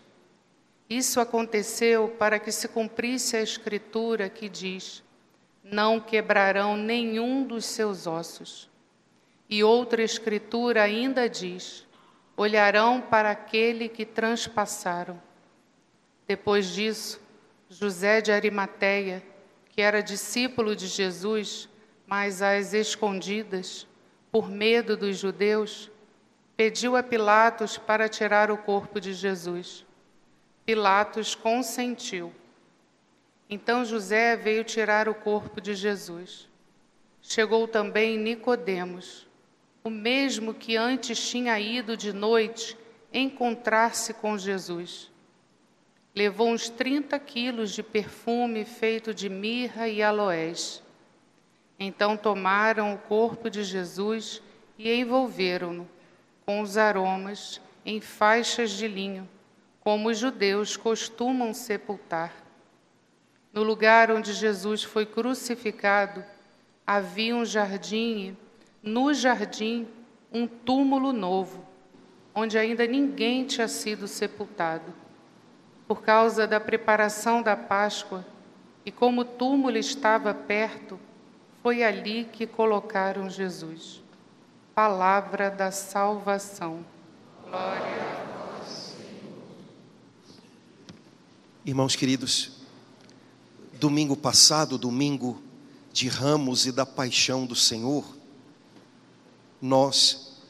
Isso 0.88 1.18
aconteceu 1.18 2.14
para 2.18 2.38
que 2.38 2.52
se 2.52 2.68
cumprisse 2.68 3.34
a 3.36 3.42
Escritura 3.42 4.28
que 4.28 4.46
diz: 4.46 5.02
Não 5.64 5.98
quebrarão 5.98 6.76
nenhum 6.76 7.42
dos 7.42 7.64
seus 7.64 8.06
ossos. 8.06 8.68
E 9.48 9.64
outra 9.64 10.02
Escritura 10.02 10.82
ainda 10.82 11.28
diz: 11.28 11.86
Olharão 12.36 13.00
para 13.00 13.30
aquele 13.30 13.88
que 13.88 14.04
transpassaram. 14.04 15.20
Depois 16.28 16.66
disso, 16.66 17.20
José 17.70 18.20
de 18.20 18.30
Arimateia, 18.30 19.22
que 19.70 19.80
era 19.80 20.02
discípulo 20.02 20.76
de 20.76 20.86
Jesus, 20.86 21.68
mas 22.06 22.42
às 22.42 22.74
escondidas, 22.74 23.86
por 24.30 24.48
medo 24.48 24.96
dos 24.96 25.18
judeus, 25.18 25.90
pediu 26.56 26.96
a 26.96 27.02
Pilatos 27.02 27.76
para 27.76 28.08
tirar 28.08 28.50
o 28.50 28.56
corpo 28.56 28.98
de 28.98 29.12
Jesus. 29.12 29.84
Pilatos 30.64 31.34
consentiu. 31.34 32.32
Então 33.48 33.84
José 33.84 34.36
veio 34.36 34.64
tirar 34.64 35.08
o 35.08 35.14
corpo 35.14 35.60
de 35.60 35.74
Jesus. 35.74 36.48
Chegou 37.20 37.68
também 37.68 38.18
Nicodemos, 38.18 39.26
o 39.84 39.90
mesmo 39.90 40.54
que 40.54 40.76
antes 40.76 41.28
tinha 41.28 41.60
ido 41.60 41.96
de 41.96 42.12
noite 42.12 42.76
encontrar-se 43.12 44.14
com 44.14 44.38
Jesus. 44.38 45.12
Levou 46.14 46.48
uns 46.48 46.70
30 46.70 47.18
quilos 47.18 47.72
de 47.72 47.82
perfume 47.82 48.64
feito 48.64 49.12
de 49.12 49.28
mirra 49.28 49.86
e 49.86 50.02
aloés. 50.02 50.82
Então 51.78 52.16
tomaram 52.16 52.94
o 52.94 52.98
corpo 52.98 53.50
de 53.50 53.62
Jesus 53.62 54.42
e 54.78 54.90
envolveram-no 54.90 55.95
com 56.46 56.60
os 56.60 56.78
aromas 56.78 57.60
em 57.84 58.00
faixas 58.00 58.70
de 58.70 58.86
linho, 58.86 59.28
como 59.80 60.08
os 60.08 60.16
judeus 60.16 60.76
costumam 60.76 61.52
sepultar. 61.52 62.32
No 63.52 63.64
lugar 63.64 64.12
onde 64.12 64.32
Jesus 64.32 64.84
foi 64.84 65.04
crucificado, 65.04 66.24
havia 66.86 67.34
um 67.34 67.44
jardim 67.44 68.16
e, 68.18 68.36
no 68.80 69.12
jardim, 69.12 69.88
um 70.32 70.46
túmulo 70.46 71.12
novo, 71.12 71.66
onde 72.32 72.56
ainda 72.56 72.86
ninguém 72.86 73.44
tinha 73.44 73.66
sido 73.66 74.06
sepultado. 74.06 74.94
Por 75.88 76.00
causa 76.00 76.46
da 76.46 76.60
preparação 76.60 77.42
da 77.42 77.56
Páscoa, 77.56 78.24
e 78.84 78.92
como 78.92 79.22
o 79.22 79.24
túmulo 79.24 79.76
estava 79.76 80.32
perto, 80.32 81.00
foi 81.60 81.82
ali 81.82 82.24
que 82.24 82.46
colocaram 82.46 83.28
Jesus 83.28 84.05
palavra 84.76 85.50
da 85.50 85.70
salvação. 85.70 86.84
Glória 87.42 87.80
a 87.80 88.58
vós, 88.58 88.94
Irmãos 91.64 91.96
queridos, 91.96 92.50
domingo 93.80 94.14
passado, 94.14 94.76
domingo 94.76 95.42
de 95.94 96.08
Ramos 96.08 96.66
e 96.66 96.72
da 96.72 96.84
Paixão 96.84 97.46
do 97.46 97.56
Senhor, 97.56 98.04
nós, 99.62 100.42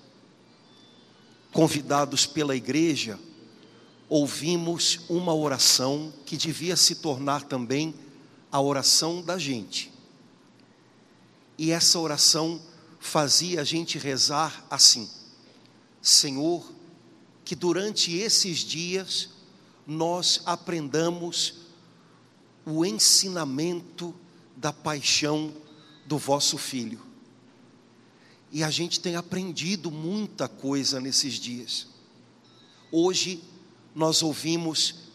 convidados 1.53 2.27
pela 2.27 2.57
igreja, 2.57 3.21
ouvimos 4.09 5.03
uma 5.09 5.37
oração 5.37 6.13
que 6.25 6.37
devia 6.37 6.75
se 6.75 6.97
tornar 6.97 7.45
também 7.45 7.95
a 8.51 8.61
oração 8.61 9.23
da 9.23 9.39
gente. 9.39 9.93
E 11.57 11.71
essa 11.71 12.01
oração 12.01 12.61
fazia 13.07 13.61
a 13.61 13.65
gente 13.65 13.99
rezar 13.99 14.67
assim: 14.69 15.09
Senhor, 16.03 16.71
que 17.45 17.55
durante 17.55 18.15
esses 18.17 18.59
dias 18.59 19.31
nós 19.87 20.43
aprendamos 20.45 21.55
o 22.67 22.85
ensinamento 22.85 24.15
da 24.57 24.73
paixão 24.73 25.55
do 26.05 26.19
vosso 26.19 26.59
filho. 26.59 27.01
E 28.51 28.65
a 28.65 28.71
gente 28.71 28.99
tem 28.99 29.15
aprendido 29.15 29.91
muita 29.91 30.49
coisa 30.49 31.01
nesses 31.01 31.35
dias. 31.35 31.87
Hoje 32.91 33.43
nós 33.95 34.23
ouvimos 34.23 35.07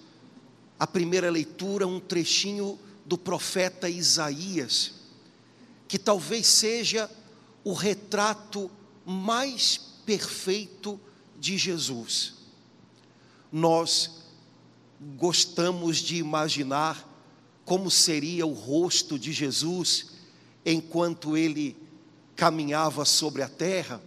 a 0.79 0.87
primeira 0.87 1.29
leitura, 1.29 1.85
um 1.85 1.99
trechinho 1.99 2.79
do 3.05 3.17
profeta 3.17 3.89
Isaías, 3.89 4.93
que 5.87 5.99
talvez 5.99 6.47
seja 6.47 7.09
o 7.63 7.73
retrato 7.73 8.69
mais 9.05 9.77
perfeito 10.05 10.99
de 11.39 11.57
Jesus. 11.57 12.35
Nós 13.51 14.21
gostamos 15.17 15.97
de 15.97 16.17
imaginar 16.17 17.07
como 17.65 17.89
seria 17.89 18.45
o 18.45 18.53
rosto 18.53 19.17
de 19.17 19.31
Jesus 19.31 20.07
enquanto 20.65 21.35
ele 21.35 21.75
caminhava 22.35 23.05
sobre 23.05 23.41
a 23.41 23.49
terra, 23.49 24.01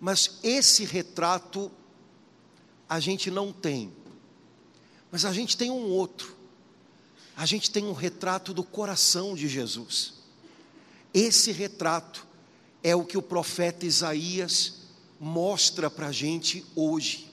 mas 0.00 0.38
esse 0.42 0.84
retrato 0.84 1.70
a 2.88 3.00
gente 3.00 3.30
não 3.30 3.52
tem. 3.52 3.92
Mas 5.10 5.24
a 5.24 5.32
gente 5.32 5.56
tem 5.56 5.70
um 5.70 5.88
outro. 5.88 6.36
A 7.36 7.46
gente 7.46 7.70
tem 7.70 7.84
um 7.84 7.92
retrato 7.92 8.52
do 8.52 8.62
coração 8.64 9.34
de 9.34 9.48
Jesus. 9.48 10.14
Esse 11.12 11.52
retrato 11.52 12.27
é 12.82 12.94
o 12.94 13.04
que 13.04 13.18
o 13.18 13.22
profeta 13.22 13.86
Isaías 13.86 14.74
mostra 15.20 15.90
para 15.90 16.08
a 16.08 16.12
gente 16.12 16.64
hoje. 16.74 17.28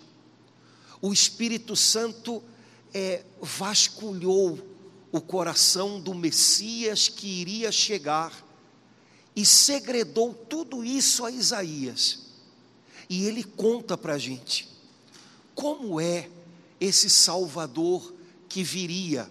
O 1.02 1.14
Espírito 1.14 1.76
Santo 1.76 2.44
é, 2.94 3.24
vasculhou 3.42 4.60
o 5.12 5.22
coração 5.22 6.00
do 6.00 6.14
Messias 6.14 7.08
que 7.08 7.28
iria 7.28 7.72
chegar 7.72 8.44
e 9.36 9.46
segredou 9.46 10.34
tudo 10.34 10.84
isso 10.84 11.26
a 11.26 11.32
Isaías. 11.32 12.20
E 13.10 13.26
ele 13.26 13.44
conta 13.44 13.98
para 13.98 14.14
a 14.14 14.18
gente 14.18 14.68
como 15.54 16.02
é 16.02 16.30
esse 16.80 17.10
Salvador 17.10 18.14
que 18.50 18.64
viria 18.64 19.30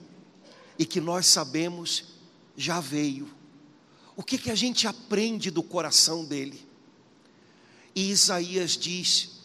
e 0.78 0.86
que 0.86 1.00
nós 1.00 1.26
sabemos 1.26 2.04
já 2.56 2.80
veio 2.80 3.33
o 4.16 4.22
que, 4.22 4.38
que 4.38 4.50
a 4.50 4.54
gente 4.54 4.86
aprende 4.86 5.50
do 5.50 5.62
coração 5.62 6.24
dele? 6.24 6.66
E 7.94 8.10
Isaías 8.10 8.76
diz: 8.76 9.40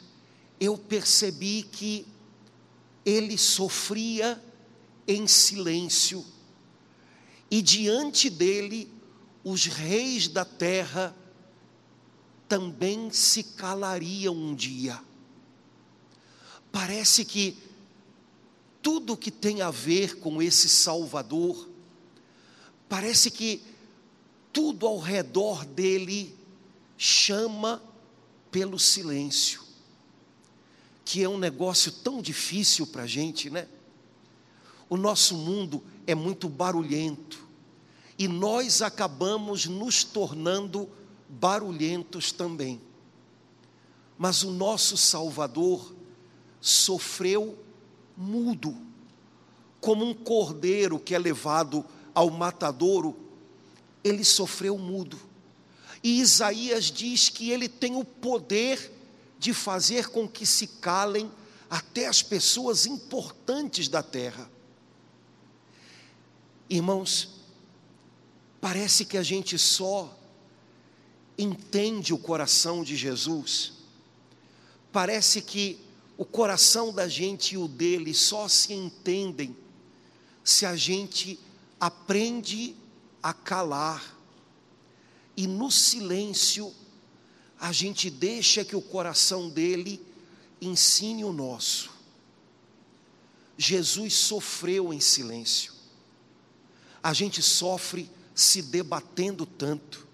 Eu 0.60 0.78
percebi 0.78 1.64
que 1.64 2.06
ele 3.06 3.38
sofria 3.38 4.44
em 5.08 5.28
silêncio, 5.28 6.26
e 7.50 7.62
diante 7.62 8.30
dele 8.30 8.92
os 9.44 9.66
reis 9.66 10.28
da 10.28 10.46
terra 10.46 11.16
também 12.48 13.12
se 13.12 13.44
calariam 13.44 14.36
um 14.36 14.54
dia. 14.54 15.00
Parece 16.72 17.26
que 17.26 17.58
tudo 18.82 19.18
que 19.18 19.32
tem 19.32 19.62
a 19.62 19.72
ver 19.72 20.20
com 20.20 20.42
esse 20.42 20.70
Salvador, 20.70 21.68
parece 22.88 23.32
que 23.32 23.62
tudo 24.52 24.88
ao 24.88 25.00
redor 25.00 25.66
dele 25.66 26.36
chama 26.98 27.82
pelo 28.52 28.80
silêncio. 28.80 29.62
que 31.10 31.24
é 31.24 31.28
um 31.28 31.40
negócio 31.40 31.92
tão 31.92 32.22
difícil 32.22 32.86
para 32.86 33.02
a 33.02 33.08
gente, 33.08 33.50
né? 33.50 33.68
O 34.88 34.96
nosso 34.96 35.34
mundo 35.34 35.84
é 36.06 36.14
muito 36.14 36.48
barulhento 36.48 37.44
e 38.16 38.28
nós 38.28 38.84
acabamos 38.84 39.66
nos 39.66 40.04
tornando 40.04 40.88
barulhentos 41.28 42.32
também. 42.32 42.80
Mas 44.20 44.44
o 44.44 44.52
nosso 44.52 44.96
Salvador 44.98 45.96
sofreu 46.62 47.58
mudo, 48.16 48.78
como 49.82 50.06
um 50.06 50.14
cordeiro 50.14 51.00
que 51.00 51.16
é 51.16 51.18
levado 51.18 51.84
ao 52.14 52.30
matadouro, 52.30 53.18
ele 54.04 54.24
sofreu 54.24 54.78
mudo. 54.78 55.20
E 56.04 56.20
Isaías 56.20 56.86
diz 56.86 57.30
que 57.30 57.52
ele 57.52 57.68
tem 57.68 57.96
o 57.96 58.06
poder 58.06 58.92
de 59.38 59.54
fazer 59.54 60.10
com 60.10 60.28
que 60.28 60.46
se 60.46 60.68
calem 60.68 61.32
até 61.70 62.08
as 62.08 62.22
pessoas 62.22 62.86
importantes 62.86 63.88
da 63.88 64.02
terra. 64.02 64.50
Irmãos, 66.70 67.30
parece 68.62 69.06
que 69.06 69.18
a 69.18 69.24
gente 69.24 69.58
só 69.58 70.16
entende 71.38 72.14
o 72.14 72.18
coração 72.18 72.84
de 72.84 72.96
Jesus, 72.96 73.74
parece 74.92 75.42
que 75.42 75.80
o 76.18 76.26
coração 76.26 76.94
da 76.94 77.08
gente 77.08 77.54
e 77.54 77.58
o 77.58 77.68
dele 77.68 78.14
só 78.14 78.48
se 78.50 78.74
entendem 78.74 79.56
se 80.44 80.66
a 80.66 80.76
gente 80.76 81.40
aprende 81.80 82.76
a 83.22 83.34
calar 83.34 84.18
e 85.36 85.48
no 85.48 85.72
silêncio 85.72 86.74
a 87.60 87.72
gente 87.72 88.10
deixa 88.10 88.64
que 88.64 88.76
o 88.76 88.82
coração 88.82 89.50
dele 89.50 90.06
ensine 90.62 91.24
o 91.24 91.34
nosso. 91.34 91.92
Jesus 93.58 94.14
sofreu 94.14 94.94
em 94.94 95.02
silêncio. 95.02 95.74
A 97.04 97.14
gente 97.14 97.42
sofre 97.42 98.10
se 98.34 98.62
debatendo 98.62 99.46
tanto. 99.46 100.08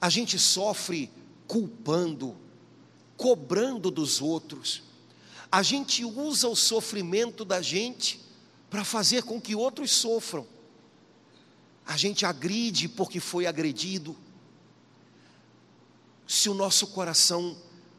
A 0.00 0.08
gente 0.08 0.38
sofre 0.38 1.10
culpando, 1.48 2.36
cobrando 3.16 3.90
dos 3.90 4.20
outros. 4.20 4.82
A 5.50 5.62
gente 5.62 6.04
usa 6.04 6.48
o 6.48 6.56
sofrimento 6.56 7.44
da 7.44 7.60
gente 7.60 8.20
para 8.70 8.84
fazer 8.84 9.24
com 9.24 9.40
que 9.40 9.54
outros 9.54 9.90
sofram. 9.90 10.46
A 11.86 11.96
gente 11.96 12.24
agride 12.24 12.88
porque 12.88 13.20
foi 13.20 13.46
agredido 13.46 14.16
se 16.26 16.48
o 16.48 16.54
nosso 16.54 16.86
coração 16.88 17.56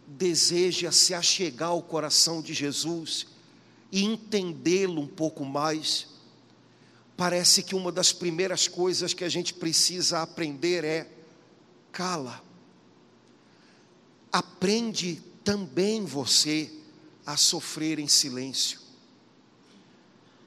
deseja 0.07 0.91
se 0.91 1.13
achegar 1.13 1.69
ao 1.69 1.83
coração 1.83 2.41
de 2.41 2.53
Jesus 2.53 3.27
e 3.91 4.03
entendê-lo 4.03 5.01
um 5.01 5.07
pouco 5.07 5.45
mais, 5.45 6.07
parece 7.15 7.61
que 7.61 7.75
uma 7.75 7.91
das 7.91 8.11
primeiras 8.11 8.67
coisas 8.67 9.13
que 9.13 9.23
a 9.23 9.29
gente 9.29 9.53
precisa 9.53 10.21
aprender 10.23 10.83
é 10.83 11.07
cala. 11.91 12.43
Aprende 14.31 15.21
também 15.43 16.03
você 16.03 16.71
a 17.25 17.37
sofrer 17.37 17.99
em 17.99 18.07
silêncio. 18.07 18.79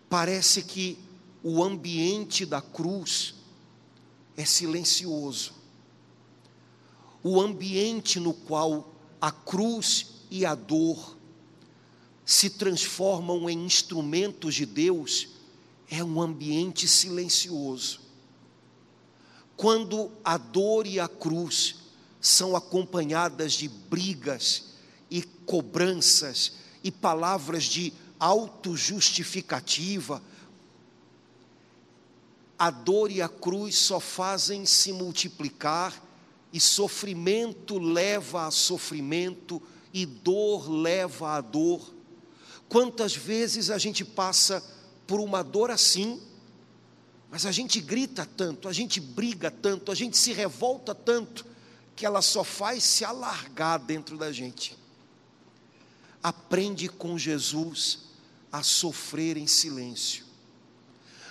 Parece 0.08 0.62
que 0.62 0.98
o 1.48 1.62
ambiente 1.62 2.44
da 2.44 2.60
cruz 2.60 3.36
é 4.36 4.44
silencioso 4.44 5.54
o 7.28 7.40
ambiente 7.40 8.20
no 8.20 8.32
qual 8.32 8.94
a 9.20 9.32
cruz 9.32 10.06
e 10.30 10.46
a 10.46 10.54
dor 10.54 11.16
se 12.24 12.48
transformam 12.48 13.50
em 13.50 13.64
instrumentos 13.64 14.54
de 14.54 14.64
Deus 14.64 15.30
é 15.90 16.04
um 16.04 16.22
ambiente 16.22 16.86
silencioso. 16.86 17.98
Quando 19.56 20.12
a 20.24 20.38
dor 20.38 20.86
e 20.86 21.00
a 21.00 21.08
cruz 21.08 21.74
são 22.20 22.54
acompanhadas 22.54 23.54
de 23.54 23.68
brigas 23.68 24.66
e 25.10 25.20
cobranças 25.20 26.52
e 26.84 26.92
palavras 26.92 27.64
de 27.64 27.92
autojustificativa, 28.20 30.22
a 32.58 32.70
dor 32.70 33.10
e 33.10 33.20
a 33.20 33.28
cruz 33.28 33.76
só 33.76 34.00
fazem 34.00 34.64
se 34.64 34.92
multiplicar 34.92 36.02
e 36.52 36.60
sofrimento 36.60 37.78
leva 37.78 38.46
a 38.46 38.50
sofrimento, 38.50 39.60
e 39.92 40.04
dor 40.04 40.70
leva 40.70 41.36
a 41.36 41.40
dor. 41.40 41.94
Quantas 42.68 43.16
vezes 43.16 43.70
a 43.70 43.78
gente 43.78 44.04
passa 44.04 44.62
por 45.06 45.20
uma 45.20 45.42
dor 45.42 45.70
assim, 45.70 46.20
mas 47.30 47.46
a 47.46 47.52
gente 47.52 47.80
grita 47.80 48.28
tanto, 48.36 48.68
a 48.68 48.74
gente 48.74 49.00
briga 49.00 49.50
tanto, 49.50 49.90
a 49.90 49.94
gente 49.94 50.16
se 50.18 50.32
revolta 50.32 50.94
tanto, 50.94 51.46
que 51.94 52.04
ela 52.04 52.20
só 52.20 52.44
faz 52.44 52.84
se 52.84 53.06
alargar 53.06 53.78
dentro 53.78 54.18
da 54.18 54.30
gente. 54.30 54.76
Aprende 56.22 56.88
com 56.88 57.18
Jesus 57.18 58.00
a 58.52 58.62
sofrer 58.62 59.38
em 59.38 59.46
silêncio, 59.46 60.25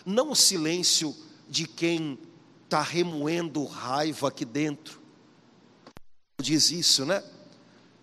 não 0.05 0.31
o 0.31 0.35
silêncio 0.35 1.15
de 1.49 1.67
quem 1.67 2.19
está 2.63 2.81
remoendo 2.81 3.63
raiva 3.65 4.27
aqui 4.27 4.45
dentro, 4.45 5.01
diz 6.39 6.71
isso, 6.71 7.05
né? 7.05 7.23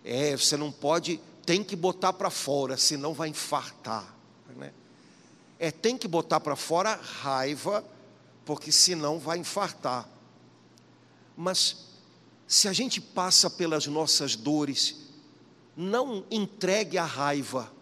É, 0.04 0.36
você 0.36 0.56
não 0.56 0.72
pode, 0.72 1.20
tem 1.46 1.62
que 1.62 1.76
botar 1.76 2.12
para 2.12 2.30
fora, 2.30 2.76
senão 2.76 3.14
vai 3.14 3.28
infartar, 3.28 4.14
né? 4.56 4.72
É, 5.58 5.70
tem 5.70 5.96
que 5.96 6.08
botar 6.08 6.40
para 6.40 6.56
fora 6.56 6.96
raiva, 6.96 7.84
porque 8.44 8.72
senão 8.72 9.18
vai 9.18 9.38
infartar. 9.38 10.08
Mas 11.36 11.86
se 12.48 12.66
a 12.66 12.72
gente 12.72 13.00
passa 13.00 13.48
pelas 13.48 13.86
nossas 13.86 14.34
dores, 14.34 14.96
não 15.76 16.24
entregue 16.30 16.98
a 16.98 17.04
raiva, 17.04 17.72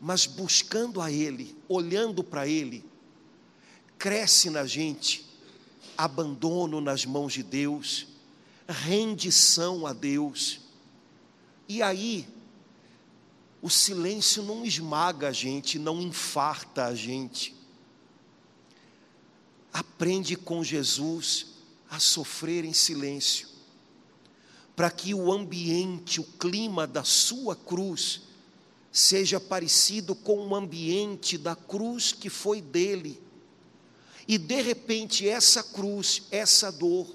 mas 0.00 0.26
buscando 0.26 1.00
a 1.00 1.10
Ele, 1.10 1.56
olhando 1.68 2.22
para 2.22 2.46
Ele, 2.46 2.84
cresce 4.02 4.50
na 4.50 4.66
gente 4.66 5.24
abandono 5.96 6.80
nas 6.80 7.06
mãos 7.06 7.32
de 7.34 7.44
Deus 7.44 8.08
rendição 8.66 9.86
a 9.86 9.92
Deus. 9.92 10.58
E 11.68 11.80
aí, 11.80 12.26
o 13.60 13.70
silêncio 13.70 14.42
não 14.42 14.64
esmaga 14.64 15.28
a 15.28 15.32
gente, 15.32 15.78
não 15.78 16.02
infarta 16.02 16.86
a 16.86 16.96
gente. 16.96 17.54
Aprende 19.72 20.34
com 20.34 20.64
Jesus 20.64 21.46
a 21.88 22.00
sofrer 22.00 22.64
em 22.64 22.72
silêncio, 22.72 23.48
para 24.74 24.90
que 24.90 25.14
o 25.14 25.32
ambiente, 25.32 26.20
o 26.20 26.24
clima 26.24 26.88
da 26.88 27.04
sua 27.04 27.54
cruz, 27.54 28.22
seja 28.90 29.38
parecido 29.38 30.16
com 30.16 30.48
o 30.48 30.56
ambiente 30.56 31.38
da 31.38 31.54
cruz 31.54 32.12
que 32.12 32.28
foi 32.28 32.60
dele. 32.60 33.22
E 34.26 34.38
de 34.38 34.60
repente, 34.60 35.28
essa 35.28 35.62
cruz, 35.62 36.22
essa 36.30 36.70
dor, 36.70 37.06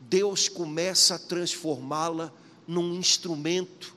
Deus 0.00 0.48
começa 0.48 1.14
a 1.14 1.18
transformá-la 1.18 2.32
num 2.66 2.94
instrumento 2.94 3.96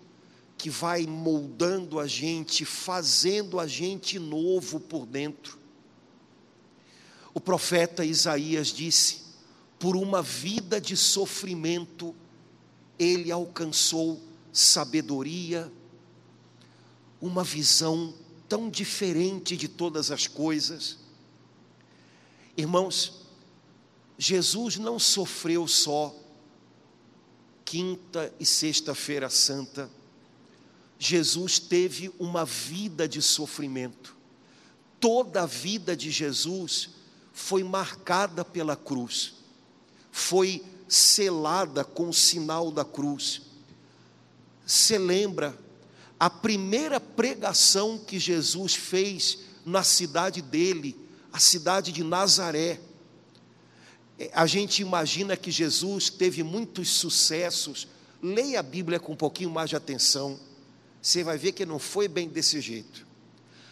que 0.57 0.69
vai 0.69 1.05
moldando 1.05 1.99
a 1.99 2.07
gente, 2.07 2.65
fazendo 2.65 3.59
a 3.59 3.67
gente 3.67 4.19
novo 4.19 4.79
por 4.79 5.05
dentro. 5.05 5.57
O 7.33 7.39
profeta 7.39 8.05
Isaías 8.05 8.67
disse: 8.67 9.21
por 9.79 9.95
uma 9.95 10.21
vida 10.21 10.79
de 10.79 10.95
sofrimento, 10.95 12.15
ele 12.99 13.31
alcançou 13.31 14.21
sabedoria, 14.53 15.71
uma 17.19 17.43
visão 17.43 18.13
tão 18.47 18.69
diferente 18.69 19.57
de 19.57 19.67
todas 19.67 20.11
as 20.11 20.27
coisas. 20.27 21.00
Irmãos, 22.55 23.21
Jesus 24.17 24.77
não 24.77 24.99
sofreu 24.99 25.67
só 25.67 26.15
quinta 27.65 28.33
e 28.39 28.45
sexta-feira 28.45 29.29
santa. 29.29 29.89
Jesus 30.99 31.57
teve 31.57 32.11
uma 32.19 32.45
vida 32.45 33.07
de 33.07 33.21
sofrimento. 33.21 34.15
Toda 34.99 35.43
a 35.43 35.45
vida 35.45 35.95
de 35.95 36.11
Jesus 36.11 36.89
foi 37.33 37.63
marcada 37.63 38.45
pela 38.45 38.75
cruz, 38.75 39.33
foi 40.11 40.63
selada 40.87 41.83
com 41.83 42.09
o 42.09 42.13
sinal 42.13 42.69
da 42.69 42.85
cruz. 42.85 43.41
Você 44.67 44.99
lembra 44.99 45.57
a 46.19 46.29
primeira 46.29 46.99
pregação 46.99 47.97
que 47.97 48.19
Jesus 48.19 48.75
fez 48.75 49.39
na 49.65 49.81
cidade 49.81 50.41
dele, 50.41 50.95
a 51.31 51.39
cidade 51.39 51.91
de 51.91 52.03
Nazaré 52.03 52.79
a 54.33 54.45
gente 54.45 54.81
imagina 54.81 55.35
que 55.35 55.49
Jesus 55.49 56.09
teve 56.09 56.43
muitos 56.43 56.89
sucessos. 56.89 57.87
Leia 58.21 58.59
a 58.59 58.63
Bíblia 58.63 58.99
com 58.99 59.13
um 59.13 59.17
pouquinho 59.17 59.49
mais 59.49 59.69
de 59.69 59.75
atenção. 59.75 60.39
você 61.01 61.23
vai 61.23 61.37
ver 61.37 61.53
que 61.53 61.65
não 61.65 61.79
foi 61.79 62.07
bem 62.07 62.27
desse 62.27 62.61
jeito. 62.61 63.07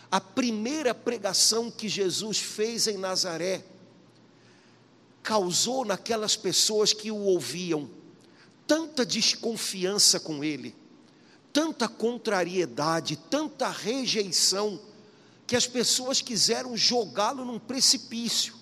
A 0.09 0.19
primeira 0.19 0.95
pregação 0.95 1.69
que 1.69 1.87
Jesus 1.87 2.39
fez 2.39 2.87
em 2.87 2.97
Nazaré 2.97 3.63
causou 5.21 5.85
naquelas 5.85 6.35
pessoas 6.35 6.93
que 6.93 7.11
o 7.11 7.17
ouviam 7.17 7.87
tanta 8.65 9.05
desconfiança 9.05 10.19
com 10.19 10.43
ele, 10.43 10.75
tanta 11.53 11.87
contrariedade, 11.87 13.15
tanta 13.15 13.69
rejeição, 13.69 14.79
que 15.49 15.55
as 15.55 15.65
pessoas 15.65 16.21
quiseram 16.21 16.77
jogá-lo 16.77 17.43
num 17.43 17.57
precipício. 17.57 18.53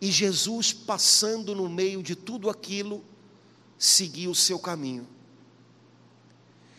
E 0.00 0.10
Jesus, 0.10 0.72
passando 0.72 1.54
no 1.54 1.68
meio 1.68 2.02
de 2.02 2.16
tudo 2.16 2.48
aquilo, 2.48 3.04
seguiu 3.78 4.30
o 4.30 4.34
seu 4.34 4.58
caminho. 4.58 5.06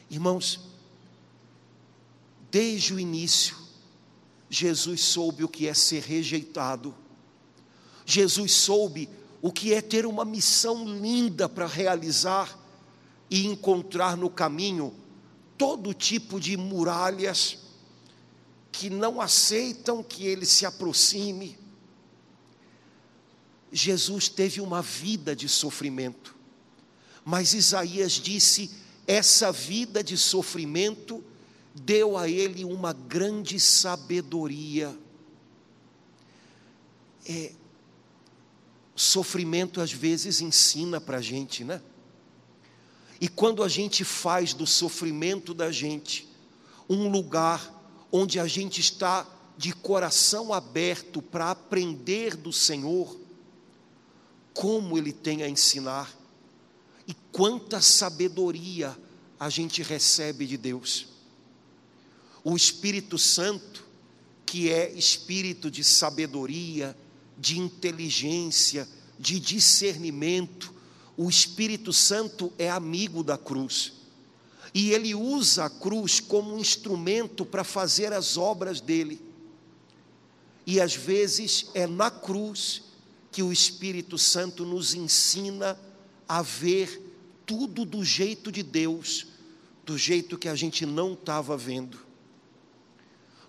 Irmãos, 0.09 0.59
desde 2.49 2.95
o 2.95 2.99
início, 2.99 3.55
Jesus 4.49 5.01
soube 5.01 5.43
o 5.43 5.47
que 5.47 5.67
é 5.67 5.73
ser 5.75 6.01
rejeitado, 6.01 6.95
Jesus 8.03 8.53
soube 8.53 9.07
o 9.39 9.51
que 9.51 9.71
é 9.71 9.83
ter 9.83 10.03
uma 10.03 10.25
missão 10.25 10.83
linda 10.83 11.47
para 11.47 11.67
realizar 11.67 12.57
e 13.29 13.45
encontrar 13.45 14.17
no 14.17 14.31
caminho 14.31 14.95
todo 15.59 15.93
tipo 15.93 16.39
de 16.39 16.57
muralhas 16.57 17.60
que 18.71 18.89
não 18.89 19.19
aceitam 19.19 20.01
que 20.01 20.25
ele 20.25 20.45
se 20.45 20.65
aproxime. 20.65 21.57
Jesus 23.71 24.29
teve 24.29 24.61
uma 24.61 24.81
vida 24.81 25.35
de 25.35 25.47
sofrimento, 25.47 26.35
mas 27.23 27.53
Isaías 27.53 28.13
disse: 28.13 28.71
essa 29.07 29.51
vida 29.51 30.03
de 30.03 30.17
sofrimento 30.17 31.23
deu 31.73 32.17
a 32.17 32.27
ele 32.27 32.65
uma 32.65 32.93
grande 32.93 33.59
sabedoria. 33.59 34.97
É, 37.25 37.53
sofrimento 38.95 39.79
às 39.79 39.91
vezes 39.91 40.41
ensina 40.41 40.99
para 40.99 41.17
a 41.17 41.21
gente, 41.21 41.63
né? 41.63 41.81
E 43.19 43.27
quando 43.27 43.63
a 43.63 43.67
gente 43.67 44.03
faz 44.03 44.53
do 44.53 44.65
sofrimento 44.65 45.53
da 45.53 45.71
gente 45.71 46.27
um 46.89 47.07
lugar 47.07 47.80
onde 48.11 48.39
a 48.39 48.47
gente 48.47 48.81
está 48.81 49.27
de 49.57 49.73
coração 49.73 50.53
aberto 50.53 51.21
para 51.21 51.51
aprender 51.51 52.35
do 52.35 52.51
Senhor, 52.51 53.17
como 54.53 54.97
Ele 54.97 55.13
tem 55.13 55.43
a 55.43 55.49
ensinar 55.49 56.11
e 57.07 57.13
quanta 57.31 57.81
sabedoria 57.81 58.97
a 59.39 59.49
gente 59.49 59.81
recebe 59.81 60.45
de 60.45 60.57
Deus. 60.57 61.07
O 62.43 62.55
Espírito 62.55 63.17
Santo, 63.17 63.85
que 64.45 64.71
é 64.71 64.91
espírito 64.91 65.69
de 65.69 65.83
sabedoria, 65.83 66.97
de 67.37 67.59
inteligência, 67.59 68.87
de 69.19 69.39
discernimento, 69.39 70.73
o 71.17 71.29
Espírito 71.29 71.93
Santo 71.93 72.51
é 72.57 72.69
amigo 72.69 73.23
da 73.23 73.37
cruz. 73.37 73.93
E 74.73 74.91
ele 74.91 75.13
usa 75.13 75.65
a 75.65 75.69
cruz 75.69 76.19
como 76.19 76.55
um 76.55 76.59
instrumento 76.59 77.45
para 77.45 77.63
fazer 77.63 78.13
as 78.13 78.37
obras 78.37 78.79
dele. 78.79 79.21
E 80.65 80.79
às 80.79 80.95
vezes 80.95 81.67
é 81.73 81.85
na 81.85 82.09
cruz 82.09 82.83
que 83.31 83.43
o 83.43 83.51
Espírito 83.51 84.17
Santo 84.17 84.65
nos 84.65 84.93
ensina 84.93 85.77
a 86.27 86.41
ver 86.41 87.01
tudo 87.45 87.83
do 87.83 88.03
jeito 88.03 88.51
de 88.51 88.63
Deus, 88.63 89.27
do 89.85 89.97
jeito 89.97 90.37
que 90.37 90.47
a 90.47 90.55
gente 90.55 90.85
não 90.85 91.13
estava 91.13 91.57
vendo. 91.57 91.99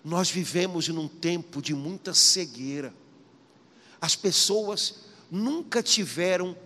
Nós 0.03 0.29
vivemos 0.29 0.89
num 0.89 1.07
tempo 1.07 1.61
de 1.61 1.73
muita 1.73 2.13
cegueira. 2.13 2.93
As 4.01 4.15
pessoas 4.15 4.95
nunca 5.31 5.81
tiveram 5.81 6.57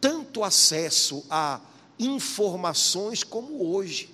tanto 0.00 0.44
acesso 0.44 1.24
a 1.28 1.60
informações 1.98 3.22
como 3.22 3.70
hoje. 3.70 4.10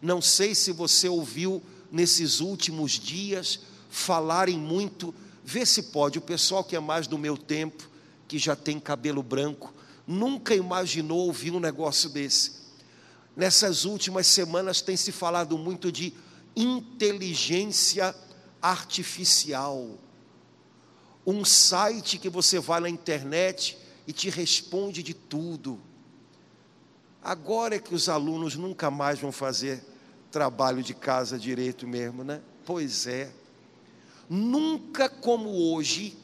Não 0.00 0.20
sei 0.20 0.54
se 0.54 0.72
você 0.72 1.08
ouviu 1.08 1.62
nesses 1.90 2.40
últimos 2.40 2.92
dias 2.92 3.60
falarem 3.90 4.58
muito, 4.58 5.14
vê 5.44 5.66
se 5.66 5.84
pode, 5.84 6.18
o 6.18 6.22
pessoal 6.22 6.62
que 6.62 6.76
é 6.76 6.80
mais 6.80 7.06
do 7.06 7.18
meu 7.18 7.36
tempo, 7.36 7.88
que 8.28 8.38
já 8.38 8.54
tem 8.54 8.78
cabelo 8.78 9.22
branco, 9.22 9.74
nunca 10.06 10.54
imaginou 10.54 11.26
ouvir 11.26 11.52
um 11.52 11.60
negócio 11.60 12.08
desse. 12.08 12.60
Nessas 13.36 13.84
últimas 13.84 14.26
semanas 14.26 14.80
tem 14.80 14.96
se 14.96 15.12
falado 15.12 15.58
muito 15.58 15.90
de 15.90 16.12
inteligência 16.54 18.14
artificial. 18.60 19.98
Um 21.26 21.44
site 21.44 22.18
que 22.18 22.28
você 22.28 22.58
vai 22.58 22.80
na 22.80 22.88
internet 22.88 23.76
e 24.06 24.12
te 24.12 24.30
responde 24.30 25.02
de 25.02 25.14
tudo 25.14 25.80
Agora 27.22 27.76
é 27.76 27.78
que 27.78 27.94
os 27.94 28.08
alunos 28.08 28.56
nunca 28.56 28.90
mais 28.90 29.18
vão 29.18 29.30
fazer 29.30 29.84
trabalho 30.30 30.82
de 30.82 30.94
casa 30.94 31.38
direito 31.38 31.86
mesmo, 31.86 32.24
né? 32.24 32.40
Pois 32.64 33.06
é. 33.06 33.32
Nunca 34.28 35.08
como 35.08 35.50
hoje 35.50 36.16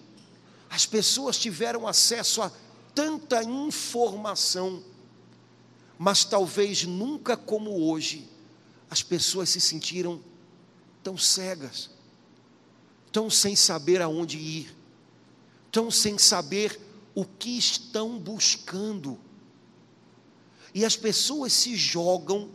as 0.70 0.86
pessoas 0.86 1.36
tiveram 1.38 1.86
acesso 1.86 2.40
a 2.40 2.50
tanta 2.94 3.42
informação, 3.42 4.82
mas 5.98 6.24
talvez 6.24 6.84
nunca 6.84 7.36
como 7.36 7.88
hoje 7.88 8.28
as 8.88 9.02
pessoas 9.02 9.50
se 9.50 9.60
sentiram 9.60 10.20
tão 11.02 11.18
cegas, 11.18 11.90
tão 13.12 13.28
sem 13.28 13.54
saber 13.54 14.00
aonde 14.00 14.38
ir, 14.38 14.76
tão 15.70 15.90
sem 15.90 16.16
saber 16.16 16.80
o 17.14 17.24
que 17.24 17.58
estão 17.58 18.18
buscando 18.18 19.18
e 20.76 20.84
as 20.84 20.94
pessoas 20.94 21.54
se 21.54 21.74
jogam 21.74 22.50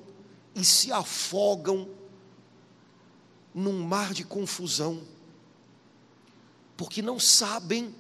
e 0.54 0.64
se 0.64 0.92
afogam 0.92 1.90
num 3.52 3.82
mar 3.82 4.14
de 4.14 4.24
confusão, 4.24 5.02
porque 6.78 7.02
não 7.02 7.20
sabem 7.20 7.96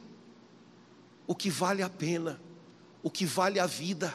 o 1.25 1.33
que 1.33 1.49
vale 1.49 1.81
a 1.81 1.89
pena, 1.89 2.39
o 3.01 3.09
que 3.09 3.25
vale 3.25 3.59
a 3.59 3.65
vida. 3.65 4.13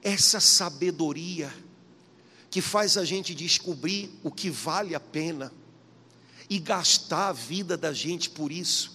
Essa 0.00 0.38
sabedoria 0.38 1.52
que 2.48 2.60
faz 2.60 2.96
a 2.96 3.04
gente 3.04 3.34
descobrir 3.34 4.16
o 4.22 4.30
que 4.30 4.48
vale 4.48 4.94
a 4.94 5.00
pena 5.00 5.52
e 6.48 6.60
gastar 6.60 7.30
a 7.30 7.32
vida 7.32 7.76
da 7.76 7.92
gente 7.92 8.30
por 8.30 8.52
isso, 8.52 8.92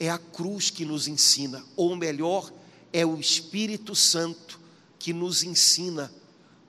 é 0.00 0.08
a 0.08 0.16
cruz 0.16 0.70
que 0.70 0.86
nos 0.86 1.06
ensina, 1.06 1.62
ou 1.76 1.94
melhor, 1.94 2.50
é 2.92 3.04
o 3.04 3.18
Espírito 3.18 3.94
Santo 3.94 4.60
que 4.98 5.12
nos 5.12 5.42
ensina 5.42 6.12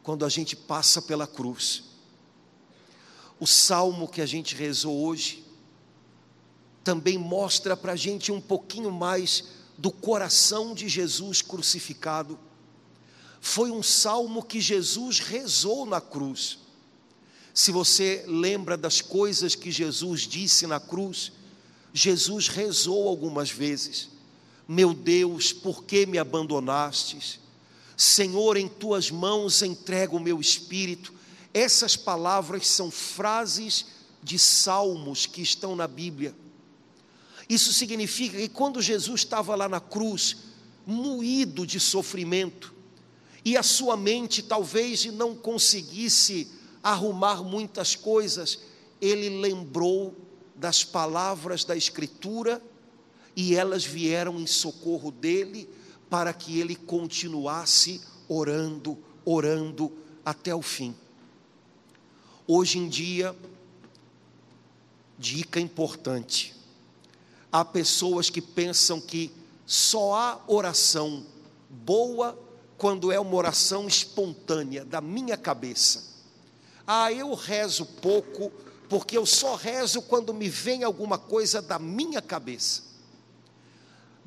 quando 0.03 0.25
a 0.25 0.29
gente 0.29 0.55
passa 0.55 1.01
pela 1.01 1.27
cruz. 1.27 1.83
O 3.39 3.45
salmo 3.45 4.07
que 4.07 4.21
a 4.21 4.25
gente 4.25 4.55
rezou 4.55 4.97
hoje 5.05 5.45
também 6.83 7.17
mostra 7.17 7.75
para 7.75 7.93
a 7.93 7.95
gente 7.95 8.31
um 8.31 8.39
pouquinho 8.39 8.91
mais 8.91 9.43
do 9.77 9.91
coração 9.91 10.73
de 10.73 10.87
Jesus 10.87 11.41
crucificado. 11.41 12.39
Foi 13.41 13.69
um 13.69 13.83
salmo 13.83 14.41
que 14.41 14.59
Jesus 14.59 15.19
rezou 15.19 15.85
na 15.85 16.01
cruz. 16.01 16.59
Se 17.53 17.71
você 17.71 18.23
lembra 18.27 18.77
das 18.77 19.01
coisas 19.01 19.55
que 19.55 19.71
Jesus 19.71 20.21
disse 20.21 20.65
na 20.65 20.79
cruz, 20.79 21.31
Jesus 21.93 22.47
rezou 22.47 23.07
algumas 23.07 23.49
vezes. 23.49 24.09
Meu 24.67 24.93
Deus, 24.93 25.53
por 25.53 25.85
que 25.85 26.05
me 26.05 26.17
abandonastes? 26.17 27.39
Senhor, 27.95 28.57
em 28.57 28.67
tuas 28.67 29.09
mãos 29.09 29.61
entrego 29.61 30.17
o 30.17 30.19
meu 30.19 30.41
espírito. 30.41 31.13
Essas 31.53 31.95
palavras 31.95 32.67
são 32.67 32.91
frases 32.91 33.85
de 34.21 34.37
salmos 34.37 35.25
que 35.25 35.41
estão 35.41 35.75
na 35.75 35.87
Bíblia. 35.87 36.35
Isso 37.47 37.71
significa 37.71 38.37
que 38.37 38.49
quando 38.49 38.81
Jesus 38.81 39.21
estava 39.21 39.55
lá 39.55 39.69
na 39.69 39.79
cruz, 39.79 40.37
moído 40.85 41.65
de 41.65 41.79
sofrimento, 41.79 42.73
e 43.45 43.55
a 43.55 43.63
sua 43.63 43.95
mente 43.95 44.43
talvez 44.43 45.05
não 45.05 45.33
conseguisse 45.33 46.51
arrumar 46.83 47.41
muitas 47.41 47.95
coisas, 47.95 48.59
ele 48.99 49.29
lembrou 49.41 50.13
das 50.53 50.83
palavras 50.83 51.63
da 51.63 51.75
Escritura 51.75 52.61
e 53.37 53.53
elas 53.55 53.85
vieram 53.85 54.39
em 54.39 54.47
socorro 54.47 55.11
dele 55.11 55.69
para 56.09 56.33
que 56.33 56.59
ele 56.59 56.75
continuasse 56.75 58.01
orando, 58.27 58.97
orando 59.23 59.95
até 60.25 60.55
o 60.55 60.61
fim. 60.63 60.95
Hoje 62.47 62.79
em 62.79 62.89
dia, 62.89 63.35
dica 65.19 65.59
importante: 65.59 66.55
há 67.51 67.63
pessoas 67.63 68.27
que 68.31 68.41
pensam 68.41 68.99
que 68.99 69.31
só 69.67 70.15
há 70.15 70.41
oração 70.47 71.23
boa 71.69 72.35
quando 72.75 73.11
é 73.11 73.19
uma 73.19 73.35
oração 73.35 73.87
espontânea 73.87 74.83
da 74.83 74.99
minha 74.99 75.37
cabeça. 75.37 76.03
Ah, 76.87 77.11
eu 77.13 77.35
rezo 77.35 77.85
pouco, 77.85 78.51
porque 78.89 79.15
eu 79.15 79.27
só 79.27 79.53
rezo 79.53 80.01
quando 80.01 80.33
me 80.33 80.49
vem 80.49 80.83
alguma 80.83 81.19
coisa 81.19 81.61
da 81.61 81.77
minha 81.77 82.21
cabeça. 82.21 82.86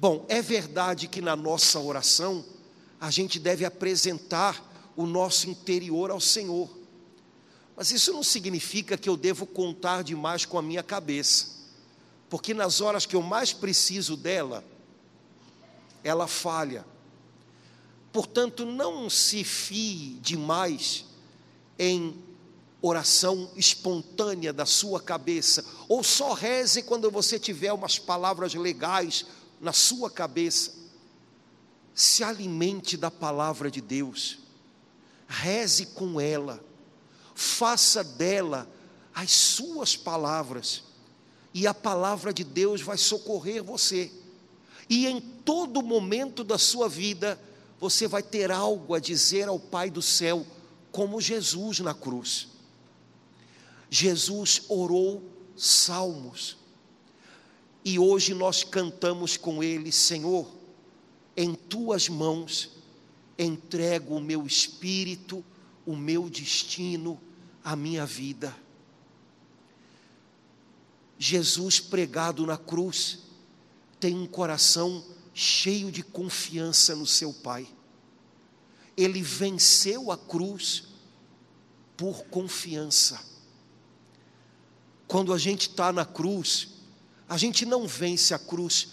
Bom, 0.00 0.24
é 0.30 0.40
verdade 0.40 1.06
que 1.06 1.20
na 1.20 1.36
nossa 1.36 1.78
oração 1.78 2.42
a 2.98 3.10
gente 3.10 3.38
deve 3.38 3.66
apresentar 3.66 4.90
o 4.96 5.04
nosso 5.04 5.50
interior 5.50 6.10
ao 6.10 6.18
Senhor. 6.18 6.70
Mas 7.76 7.90
isso 7.90 8.10
não 8.10 8.22
significa 8.22 8.96
que 8.96 9.10
eu 9.10 9.14
devo 9.14 9.44
contar 9.44 10.02
demais 10.02 10.46
com 10.46 10.58
a 10.58 10.62
minha 10.62 10.82
cabeça, 10.82 11.48
porque 12.30 12.54
nas 12.54 12.80
horas 12.80 13.04
que 13.04 13.14
eu 13.14 13.20
mais 13.20 13.52
preciso 13.52 14.16
dela, 14.16 14.64
ela 16.02 16.26
falha. 16.26 16.82
Portanto, 18.10 18.64
não 18.64 19.10
se 19.10 19.44
fie 19.44 20.18
demais 20.22 21.04
em 21.78 22.16
oração 22.80 23.50
espontânea 23.54 24.50
da 24.50 24.64
sua 24.64 24.98
cabeça, 24.98 25.62
ou 25.86 26.02
só 26.02 26.32
reze 26.32 26.82
quando 26.84 27.10
você 27.10 27.38
tiver 27.38 27.74
umas 27.74 27.98
palavras 27.98 28.54
legais 28.54 29.26
na 29.60 29.72
sua 29.72 30.10
cabeça. 30.10 30.72
Se 31.94 32.24
alimente 32.24 32.96
da 32.96 33.10
palavra 33.10 33.70
de 33.70 33.80
Deus, 33.80 34.38
reze 35.28 35.86
com 35.86 36.20
ela, 36.20 36.64
faça 37.34 38.02
dela 38.02 38.68
as 39.14 39.30
suas 39.30 39.96
palavras, 39.96 40.84
e 41.52 41.66
a 41.66 41.74
palavra 41.74 42.32
de 42.32 42.44
Deus 42.44 42.80
vai 42.80 42.96
socorrer 42.96 43.62
você. 43.62 44.10
E 44.88 45.06
em 45.06 45.20
todo 45.20 45.82
momento 45.82 46.42
da 46.42 46.58
sua 46.58 46.88
vida, 46.88 47.38
você 47.78 48.06
vai 48.06 48.22
ter 48.22 48.50
algo 48.50 48.94
a 48.94 49.00
dizer 49.00 49.48
ao 49.48 49.58
Pai 49.58 49.90
do 49.90 50.00
céu, 50.00 50.46
como 50.92 51.20
Jesus 51.20 51.80
na 51.80 51.94
cruz. 51.94 52.48
Jesus 53.88 54.62
orou 54.68 55.22
salmos, 55.56 56.56
e 57.84 57.98
hoje 57.98 58.34
nós 58.34 58.62
cantamos 58.62 59.36
com 59.36 59.62
ele, 59.62 59.90
Senhor, 59.90 60.50
em 61.36 61.54
tuas 61.54 62.08
mãos 62.08 62.70
entrego 63.38 64.16
o 64.16 64.20
meu 64.20 64.46
espírito, 64.46 65.42
o 65.86 65.96
meu 65.96 66.28
destino, 66.28 67.18
a 67.64 67.74
minha 67.74 68.04
vida. 68.04 68.54
Jesus 71.18 71.80
pregado 71.80 72.46
na 72.46 72.58
cruz 72.58 73.20
tem 73.98 74.14
um 74.14 74.26
coração 74.26 75.04
cheio 75.32 75.90
de 75.90 76.02
confiança 76.02 76.94
no 76.94 77.06
seu 77.06 77.32
Pai. 77.32 77.66
Ele 78.96 79.22
venceu 79.22 80.10
a 80.10 80.18
cruz 80.18 80.84
por 81.96 82.24
confiança. 82.24 83.22
Quando 85.06 85.32
a 85.32 85.38
gente 85.38 85.62
está 85.62 85.92
na 85.92 86.04
cruz, 86.04 86.79
a 87.30 87.36
gente 87.36 87.64
não 87.64 87.86
vence 87.86 88.34
a 88.34 88.38
cruz 88.40 88.88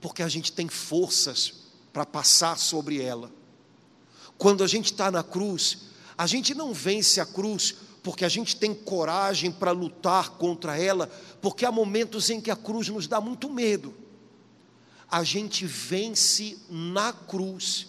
porque 0.00 0.22
a 0.22 0.28
gente 0.28 0.50
tem 0.50 0.66
forças 0.66 1.52
para 1.92 2.06
passar 2.06 2.56
sobre 2.56 3.02
ela. 3.02 3.30
Quando 4.38 4.64
a 4.64 4.66
gente 4.66 4.92
está 4.92 5.10
na 5.10 5.22
cruz, 5.22 5.80
a 6.16 6.26
gente 6.26 6.54
não 6.54 6.72
vence 6.72 7.20
a 7.20 7.26
cruz 7.26 7.74
porque 8.02 8.24
a 8.24 8.30
gente 8.30 8.56
tem 8.56 8.74
coragem 8.74 9.52
para 9.52 9.72
lutar 9.72 10.30
contra 10.30 10.78
ela, 10.78 11.06
porque 11.42 11.66
há 11.66 11.70
momentos 11.70 12.30
em 12.30 12.40
que 12.40 12.50
a 12.50 12.56
cruz 12.56 12.88
nos 12.88 13.06
dá 13.06 13.20
muito 13.20 13.50
medo. 13.50 13.94
A 15.10 15.22
gente 15.22 15.66
vence 15.66 16.58
na 16.70 17.12
cruz 17.12 17.88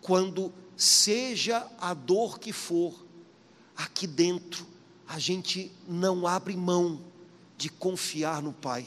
quando, 0.00 0.50
seja 0.74 1.66
a 1.78 1.92
dor 1.92 2.38
que 2.38 2.50
for, 2.50 3.04
aqui 3.76 4.06
dentro 4.06 4.66
a 5.06 5.18
gente 5.18 5.70
não 5.86 6.26
abre 6.26 6.56
mão 6.56 6.98
de 7.58 7.68
confiar 7.68 8.40
no 8.40 8.54
Pai. 8.54 8.86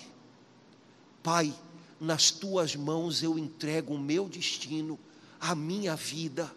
Pai, 1.26 1.52
nas 2.00 2.30
tuas 2.30 2.76
mãos 2.76 3.24
eu 3.24 3.40
entrego 3.40 3.96
o 3.96 4.00
meu 4.00 4.30
destino, 4.30 5.00
a 5.40 5.56
minha 5.56 5.96
vida. 5.96 6.56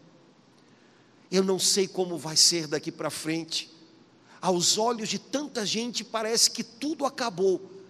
Eu 1.31 1.43
não 1.43 1.59
sei 1.59 1.89
como 1.89 2.19
vai 2.19 2.37
ser 2.37 2.67
daqui 2.67 2.93
para 2.93 3.09
frente, 3.09 3.71
aos 4.43 4.77
olhos 4.77 5.09
de 5.09 5.19
tanta 5.19 5.65
gente 5.65 6.05
parece 6.05 6.51
que 6.51 6.63
tudo 6.63 7.07
acabou. 7.07 7.81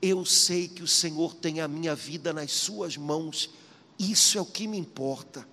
Eu 0.00 0.24
sei 0.24 0.68
que 0.68 0.84
o 0.84 0.86
Senhor 0.86 1.34
tem 1.34 1.60
a 1.60 1.66
minha 1.66 1.92
vida 1.92 2.32
nas 2.32 2.52
Suas 2.52 2.96
mãos, 2.96 3.50
isso 3.98 4.38
é 4.38 4.40
o 4.40 4.46
que 4.46 4.68
me 4.68 4.78
importa. 4.78 5.44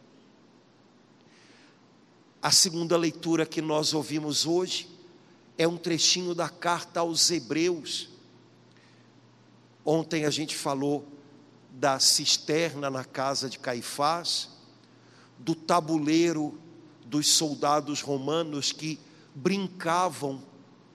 A 2.40 2.52
segunda 2.52 2.96
leitura 2.96 3.44
que 3.44 3.60
nós 3.60 3.96
ouvimos 3.96 4.46
hoje 4.46 4.88
é 5.58 5.68
um 5.68 5.78
trechinho 5.78 6.36
da 6.36 6.48
carta 6.48 7.00
aos 7.00 7.32
Hebreus. 7.32 8.19
Ontem 9.86 10.26
a 10.26 10.30
gente 10.30 10.56
falou 10.56 11.08
da 11.72 12.00
cisterna 12.00 12.90
na 12.90 13.06
casa 13.06 13.50
de 13.50 13.60
Caifás, 13.60 14.50
do 15.38 15.56
tabuleiro 15.56 16.60
dos 17.06 17.28
soldados 17.28 18.02
romanos 18.02 18.72
que 18.72 19.00
brincavam 19.34 20.44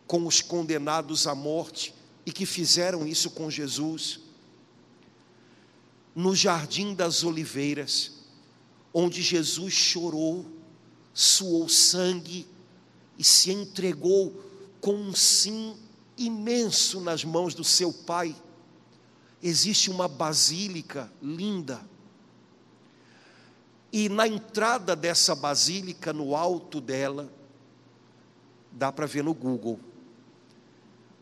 com 0.07 0.27
os 0.27 0.41
condenados 0.41 1.27
à 1.27 1.35
morte 1.35 1.95
e 2.27 2.33
que 2.33 2.47
fizeram 2.47 3.07
isso 3.07 3.31
com 3.31 3.51
Jesus. 3.51 4.21
No 6.15 6.35
jardim 6.35 6.95
das 6.95 7.25
oliveiras, 7.25 8.13
onde 8.93 9.23
Jesus 9.23 9.73
chorou, 9.73 10.47
suou 11.13 11.69
sangue 11.69 12.47
e 13.19 13.25
se 13.25 13.51
entregou 13.51 14.33
com 14.81 14.95
um 14.95 15.15
sim 15.15 15.77
imenso 16.17 17.01
nas 17.01 17.25
mãos 17.25 17.55
do 17.55 17.65
seu 17.65 17.93
Pai. 17.93 18.37
Existe 19.47 19.91
uma 19.91 20.09
basílica 20.09 21.13
linda. 21.23 21.79
E 23.93 24.09
na 24.09 24.27
entrada 24.27 24.97
dessa 24.97 25.35
basílica, 25.35 26.15
no 26.15 26.35
alto 26.35 26.81
dela, 26.81 27.31
dá 28.73 28.91
para 28.91 29.05
ver 29.05 29.23
no 29.23 29.35
Google. 29.35 29.79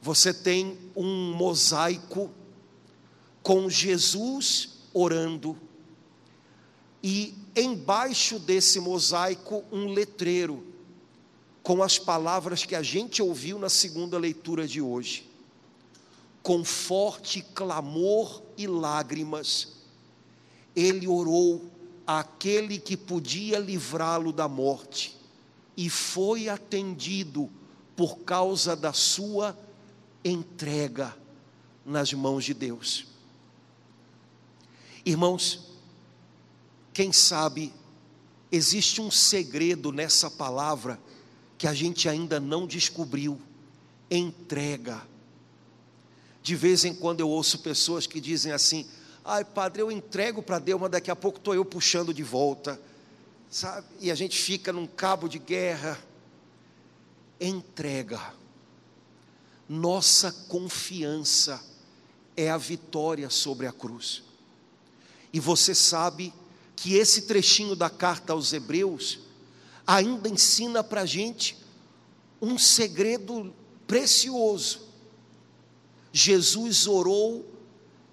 Você 0.01 0.33
tem 0.33 0.79
um 0.95 1.35
mosaico 1.35 2.31
com 3.43 3.69
Jesus 3.69 4.79
orando 4.95 5.59
e 7.03 7.35
embaixo 7.57 8.39
desse 8.39 8.79
mosaico 8.79 9.65
um 9.73 9.89
letreiro 9.89 10.65
com 11.61 11.83
as 11.83 11.99
palavras 11.99 12.65
que 12.65 12.77
a 12.77 12.83
gente 12.83 13.21
ouviu 13.21 13.59
na 13.59 13.69
segunda 13.69 14.17
leitura 14.17 14.65
de 14.65 14.81
hoje. 14.81 15.32
Com 16.43 16.65
forte 16.65 17.41
clamor 17.41 18.43
e 18.57 18.67
lágrimas, 18.67 19.69
ele 20.75 21.07
orou 21.07 21.65
àquele 22.07 22.79
que 22.79 22.97
podia 22.97 23.59
livrá-lo 23.59 24.33
da 24.33 24.49
morte 24.49 25.17
e 25.77 25.89
foi 25.89 26.49
atendido 26.49 27.49
por 27.97 28.19
causa 28.21 28.75
da 28.75 28.93
sua 28.93 29.57
entrega 30.25 31.17
nas 31.85 32.13
mãos 32.13 32.45
de 32.45 32.55
Deus. 32.55 33.07
Irmãos, 35.05 35.73
quem 36.93 37.13
sabe 37.13 37.73
existe 38.51 39.01
um 39.01 39.11
segredo 39.11 39.91
nessa 39.91 40.31
palavra 40.31 41.01
que 41.59 41.67
a 41.67 41.75
gente 41.75 42.09
ainda 42.09 42.39
não 42.39 42.67
descobriu: 42.67 43.41
entrega. 44.11 45.03
De 46.43 46.57
vez 46.57 46.85
em 46.85 46.95
quando 46.95 47.21
eu 47.21 47.29
ouço 47.29 47.61
pessoas 47.61 48.07
que 48.07 48.21
dizem 48.21 48.53
assim: 48.53 48.87
ai, 49.25 49.45
padre, 49.45 49.83
eu 49.83 49.91
entrego 49.91 50.43
para 50.43 50.59
Deus, 50.59 50.81
mas 50.81 50.91
daqui 50.91 51.11
a 51.11 51.17
pouco 51.17 51.39
estou 51.39 51.55
eu 51.55 51.65
puxando 51.65 52.13
de 52.13 52.23
volta 52.23 52.79
sabe? 53.53 53.87
E 54.01 54.11
a 54.11 54.15
gente 54.15 54.41
fica 54.41 54.73
num 54.73 54.87
cabo 54.87 55.29
de 55.29 55.39
guerra. 55.39 56.03
Entrega. 57.39 58.33
Nossa 59.69 60.33
confiança 60.49 61.63
é 62.37 62.51
a 62.51 62.57
vitória 62.57 63.29
sobre 63.29 63.67
a 63.67 63.73
cruz. 63.73 64.23
E 65.33 65.39
você 65.39 65.75
sabe 65.75 66.33
que 66.75 66.95
esse 66.95 67.23
trechinho 67.23 67.77
da 67.77 67.91
carta 67.91 68.33
aos 68.33 68.53
Hebreus 68.53 69.21
ainda 69.87 70.29
ensina 70.29 70.83
para 70.83 71.03
a 71.03 71.07
gente 71.07 71.57
um 72.41 72.57
segredo 72.57 73.55
precioso. 73.87 74.89
Jesus 76.13 76.87
orou 76.87 77.45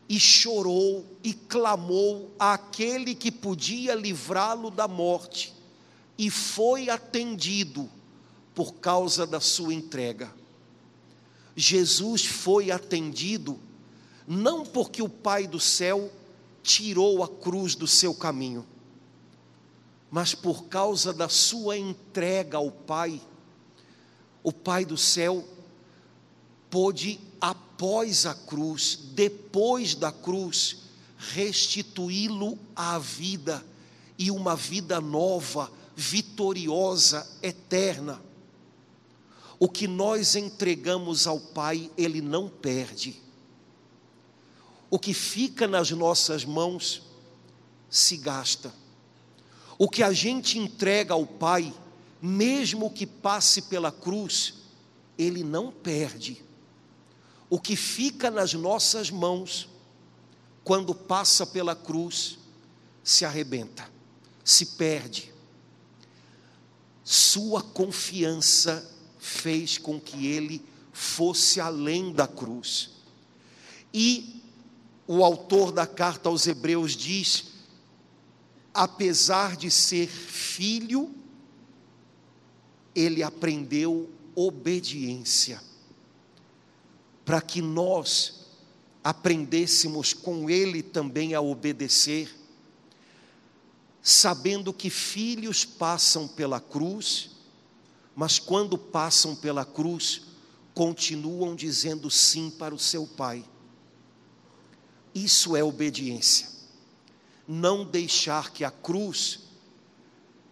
e 0.08 0.20
chorou 0.20 1.06
e 1.24 1.34
clamou 1.34 2.32
àquele 2.40 3.14
que 3.14 3.32
podia 3.32 3.94
livrá-lo 3.94 4.72
da 4.72 4.88
morte, 4.88 5.54
e 6.18 6.30
foi 6.30 6.90
atendido 6.90 7.90
por 8.56 8.74
causa 8.76 9.28
da 9.28 9.40
sua 9.40 9.74
entrega. 9.74 10.34
Jesus 11.56 12.26
foi 12.26 12.72
atendido 12.72 13.60
não 14.28 14.64
porque 14.64 15.02
o 15.02 15.10
Pai 15.10 15.48
do 15.48 15.60
céu 15.60 16.12
tirou 16.62 17.24
a 17.24 17.28
cruz 17.28 17.74
do 17.74 17.88
seu 17.88 18.14
caminho, 18.14 18.66
mas 20.12 20.36
por 20.36 20.66
causa 20.66 21.12
da 21.12 21.28
sua 21.28 21.78
entrega 21.78 22.58
ao 22.58 22.72
Pai, 22.72 23.22
o 24.44 24.52
Pai 24.52 24.86
do 24.86 24.98
céu 24.98 25.44
pôde, 26.70 27.20
após 27.80 28.26
a 28.26 28.34
cruz, 28.34 29.00
depois 29.14 29.96
da 29.96 30.12
cruz, 30.12 30.80
restituí-lo 31.18 32.60
à 32.76 33.00
vida 33.00 33.66
e 34.18 34.30
uma 34.30 34.54
vida 34.54 35.00
nova, 35.00 35.72
vitoriosa, 35.96 37.26
eterna. 37.42 38.22
O 39.58 39.70
que 39.70 39.88
nós 39.88 40.36
entregamos 40.36 41.26
ao 41.26 41.40
Pai, 41.40 41.90
Ele 41.98 42.20
não 42.20 42.50
perde. 42.50 43.22
O 44.90 45.00
que 45.00 45.14
fica 45.14 45.66
nas 45.66 45.90
nossas 45.90 46.44
mãos 46.44 47.02
se 47.90 48.18
gasta. 48.18 48.74
O 49.78 49.88
que 49.88 50.04
a 50.04 50.12
gente 50.12 50.60
entrega 50.60 51.14
ao 51.14 51.26
Pai, 51.26 51.74
mesmo 52.22 52.92
que 52.92 53.08
passe 53.08 53.62
pela 53.62 53.90
cruz, 53.90 54.56
Ele 55.18 55.46
não 55.46 55.72
perde. 55.72 56.49
O 57.50 57.60
que 57.60 57.76
fica 57.76 58.30
nas 58.30 58.54
nossas 58.54 59.10
mãos, 59.10 59.68
quando 60.64 60.94
passa 60.94 61.46
pela 61.46 61.76
cruz, 61.76 62.38
se 63.04 63.26
arrebenta, 63.26 63.90
se 64.44 64.66
perde. 64.66 65.34
Sua 67.04 67.64
confiança 67.64 68.88
fez 69.18 69.78
com 69.78 70.00
que 70.00 70.28
ele 70.28 70.64
fosse 70.94 71.60
além 71.60 72.14
da 72.14 72.28
cruz. 72.28 72.92
E 73.94 74.44
o 75.08 75.24
autor 75.24 75.72
da 75.72 75.88
carta 75.88 76.30
aos 76.30 76.46
Hebreus 76.46 76.96
diz: 76.96 77.46
apesar 78.72 79.58
de 79.58 79.72
ser 79.72 80.08
filho, 80.08 81.10
ele 82.94 83.24
aprendeu 83.24 84.10
obediência, 84.36 85.62
para 87.30 87.42
que 87.42 87.62
nós 87.62 88.48
aprendêssemos 89.04 90.14
com 90.14 90.50
ele 90.50 90.82
também 90.82 91.36
a 91.36 91.42
obedecer, 91.42 92.36
sabendo 94.02 94.74
que 94.74 94.90
filhos 94.90 95.64
passam 95.64 96.28
pela 96.28 96.60
cruz, 96.60 97.30
mas 98.16 98.40
quando 98.40 98.80
passam 98.80 99.36
pela 99.36 99.64
cruz, 99.64 100.24
continuam 100.74 101.56
dizendo 101.56 102.10
sim 102.10 102.50
para 102.50 102.74
o 102.74 102.80
seu 102.80 103.06
pai. 103.06 103.46
Isso 105.14 105.56
é 105.56 105.64
obediência. 105.64 106.50
Não 107.48 107.86
deixar 107.86 108.52
que 108.52 108.64
a 108.64 108.72
cruz 108.72 109.42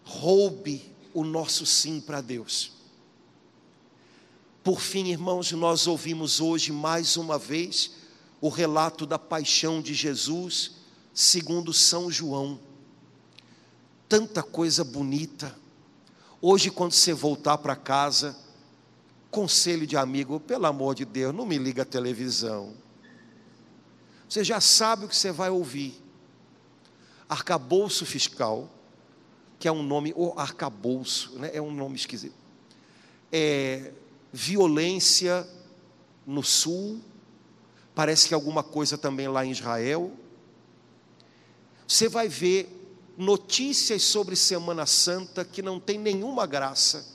roube 0.03 0.93
o 1.11 1.23
nosso 1.23 1.65
sim 1.65 1.99
para 1.99 2.21
Deus. 2.21 2.76
Por 4.67 4.81
fim, 4.81 5.07
irmãos, 5.07 5.53
nós 5.53 5.87
ouvimos 5.87 6.41
hoje 6.41 6.73
mais 6.73 7.15
uma 7.15 7.37
vez 7.37 7.91
o 8.41 8.49
relato 8.49 9.05
da 9.05 9.17
paixão 9.17 9.81
de 9.81 9.93
Jesus, 9.93 10.73
segundo 11.13 11.71
São 11.71 12.11
João. 12.11 12.59
Tanta 14.09 14.43
coisa 14.43 14.83
bonita. 14.83 15.57
Hoje, 16.41 16.69
quando 16.69 16.91
você 16.91 17.13
voltar 17.13 17.59
para 17.59 17.77
casa, 17.77 18.37
conselho 19.31 19.87
de 19.87 19.95
amigo, 19.95 20.37
pelo 20.37 20.65
amor 20.65 20.95
de 20.95 21.05
Deus, 21.05 21.33
não 21.33 21.45
me 21.45 21.57
liga 21.57 21.83
a 21.83 21.85
televisão. 21.85 22.73
Você 24.27 24.43
já 24.43 24.59
sabe 24.59 25.05
o 25.05 25.07
que 25.07 25.15
você 25.15 25.31
vai 25.31 25.49
ouvir. 25.49 25.97
Arcabouço 27.29 28.05
fiscal, 28.05 28.69
que 29.59 29.65
é 29.65 29.71
um 29.71 29.81
nome, 29.81 30.11
ou 30.13 30.37
arcabouço, 30.37 31.39
né? 31.39 31.51
é 31.53 31.61
um 31.61 31.71
nome 31.71 31.95
esquisito. 31.95 32.35
É, 33.31 33.93
violência 34.37 35.47
no 36.25 36.43
sul, 36.43 37.01
Parece 37.97 38.27
que 38.27 38.35
alguma 38.35 38.61
coisa 38.61 38.95
também 38.95 39.27
lá 39.27 39.43
em 39.43 39.49
Israel. 39.49 40.11
Você 41.87 42.07
vai 42.07 42.27
ver 42.27 42.69
notícias 43.17 44.03
sobre 44.03 44.35
Semana 44.35 44.85
Santa 44.85 45.43
que 45.43 45.63
não 45.63 45.79
tem 45.79 45.97
nenhuma 45.97 46.45
graça. 46.45 47.07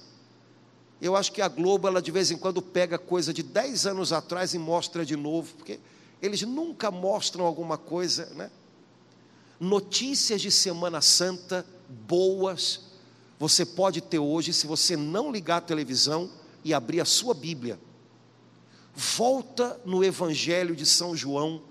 Eu 1.01 1.15
acho 1.15 1.31
que 1.31 1.41
a 1.41 1.47
Globo, 1.47 1.87
ela 1.87 2.03
de 2.03 2.11
vez 2.11 2.33
em 2.33 2.37
quando 2.37 2.61
pega 2.61 2.99
coisa 2.99 3.33
de 3.33 3.45
10 3.45 3.87
anos 3.87 4.13
atrás 4.13 4.55
e 4.55 4.59
mostra 4.59 5.07
de 5.07 5.15
novo, 5.15 5.55
porque 5.55 5.79
eles 6.21 6.43
nunca 6.43 6.91
mostram 6.91 7.47
alguma 7.47 7.79
coisa, 7.79 8.27
né? 8.35 8.51
Notícias 9.61 10.43
de 10.43 10.51
Semana 10.51 11.01
Santa 11.01 11.65
boas, 11.89 12.81
você 13.39 13.65
pode 13.65 14.01
ter 14.01 14.19
hoje 14.19 14.53
se 14.53 14.67
você 14.67 14.97
não 14.97 15.31
ligar 15.31 15.59
a 15.59 15.61
televisão 15.61 16.29
e 16.65 16.73
abrir 16.73 17.01
a 17.01 17.05
sua 17.05 17.35
Bíblia. 17.35 17.79
Volta 18.95 19.81
no 19.85 20.05
Evangelho 20.05 20.77
de 20.77 20.85
São 20.85 21.17
João 21.17 21.63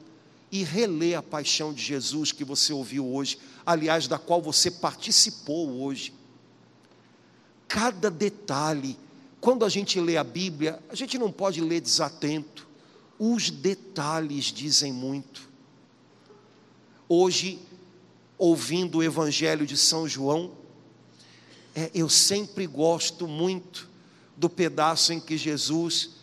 e 0.52 0.64
relê 0.64 1.16
a 1.16 1.24
paixão 1.24 1.74
de 1.74 1.82
Jesus 1.82 2.32
que 2.32 2.44
você 2.44 2.74
ouviu 2.74 3.08
hoje, 3.08 3.38
aliás, 3.66 4.08
da 4.08 4.18
qual 4.18 4.42
você 4.42 4.70
participou 4.70 5.82
hoje. 5.82 6.14
Cada 7.68 8.12
detalhe, 8.12 8.98
quando 9.40 9.64
a 9.64 9.70
gente 9.70 10.00
lê 10.00 10.18
a 10.18 10.24
Bíblia, 10.24 10.82
a 10.90 10.96
gente 10.96 11.18
não 11.18 11.32
pode 11.32 11.62
ler 11.62 11.80
desatento, 11.80 12.68
os 13.18 13.50
detalhes 13.50 14.46
dizem 14.46 14.92
muito. 14.92 15.50
Hoje, 17.08 17.60
ouvindo 18.38 18.98
o 18.98 19.04
Evangelho 19.04 19.66
de 19.66 19.78
São 19.78 20.08
João, 20.08 20.52
é, 21.76 21.92
eu 21.94 22.10
sempre 22.10 22.66
gosto 22.66 23.28
muito 23.28 23.91
do 24.42 24.50
pedaço 24.50 25.14
em 25.14 25.20
que 25.20 25.38
Jesus 25.38 26.16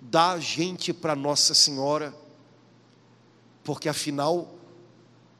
dá 0.00 0.36
gente 0.40 0.92
para 0.92 1.14
Nossa 1.14 1.54
Senhora, 1.54 2.12
porque 3.62 3.88
afinal, 3.88 4.52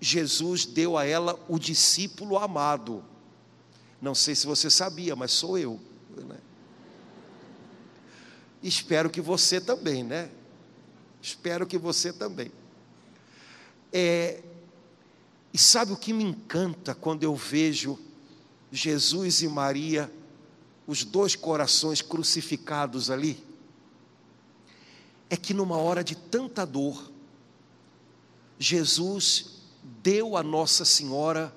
Jesus 0.00 0.64
deu 0.64 0.96
a 0.96 1.04
ela 1.04 1.36
o 1.48 1.58
discípulo 1.58 2.38
amado. 2.38 3.04
Não 4.00 4.14
sei 4.14 4.36
se 4.36 4.46
você 4.46 4.70
sabia, 4.70 5.16
mas 5.16 5.32
sou 5.32 5.58
eu. 5.58 5.80
Né? 6.16 6.38
Espero 8.62 9.10
que 9.10 9.20
você 9.20 9.60
também, 9.60 10.04
né? 10.04 10.30
Espero 11.20 11.66
que 11.66 11.76
você 11.76 12.12
também. 12.12 12.52
É, 13.92 14.44
e 15.52 15.58
sabe 15.58 15.92
o 15.92 15.96
que 15.96 16.12
me 16.12 16.22
encanta 16.22 16.94
quando 16.94 17.24
eu 17.24 17.34
vejo 17.34 17.98
Jesus 18.70 19.42
e 19.42 19.48
Maria, 19.48 20.08
os 20.86 21.04
dois 21.04 21.36
corações 21.36 22.02
crucificados 22.02 23.10
ali? 23.10 23.52
é 25.32 25.36
que 25.38 25.54
numa 25.54 25.78
hora 25.78 26.04
de 26.04 26.14
tanta 26.14 26.66
dor, 26.66 27.10
Jesus 28.58 29.62
deu 30.02 30.36
a 30.36 30.42
Nossa 30.42 30.84
Senhora 30.84 31.50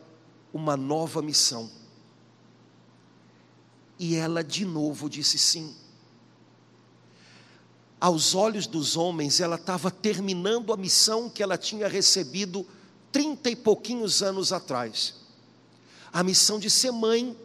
uma 0.53 0.77
nova 0.77 1.21
missão. 1.21 1.69
E 3.99 4.15
ela 4.15 4.41
de 4.41 4.63
novo 4.63 5.09
disse 5.09 5.37
sim. 5.37 5.75
Aos 7.99 8.33
olhos 8.33 8.65
dos 8.65 8.95
homens, 8.95 9.41
ela 9.41 9.57
estava 9.57 9.91
terminando 9.91 10.71
a 10.71 10.77
missão 10.77 11.29
que 11.29 11.43
ela 11.43 11.57
tinha 11.57 11.89
recebido 11.89 12.65
trinta 13.11 13.49
e 13.49 13.57
pouquinhos 13.57 14.23
anos 14.23 14.53
atrás 14.53 15.15
a 16.13 16.23
missão 16.23 16.57
de 16.57 16.69
ser 16.69 16.91
mãe 16.91 17.35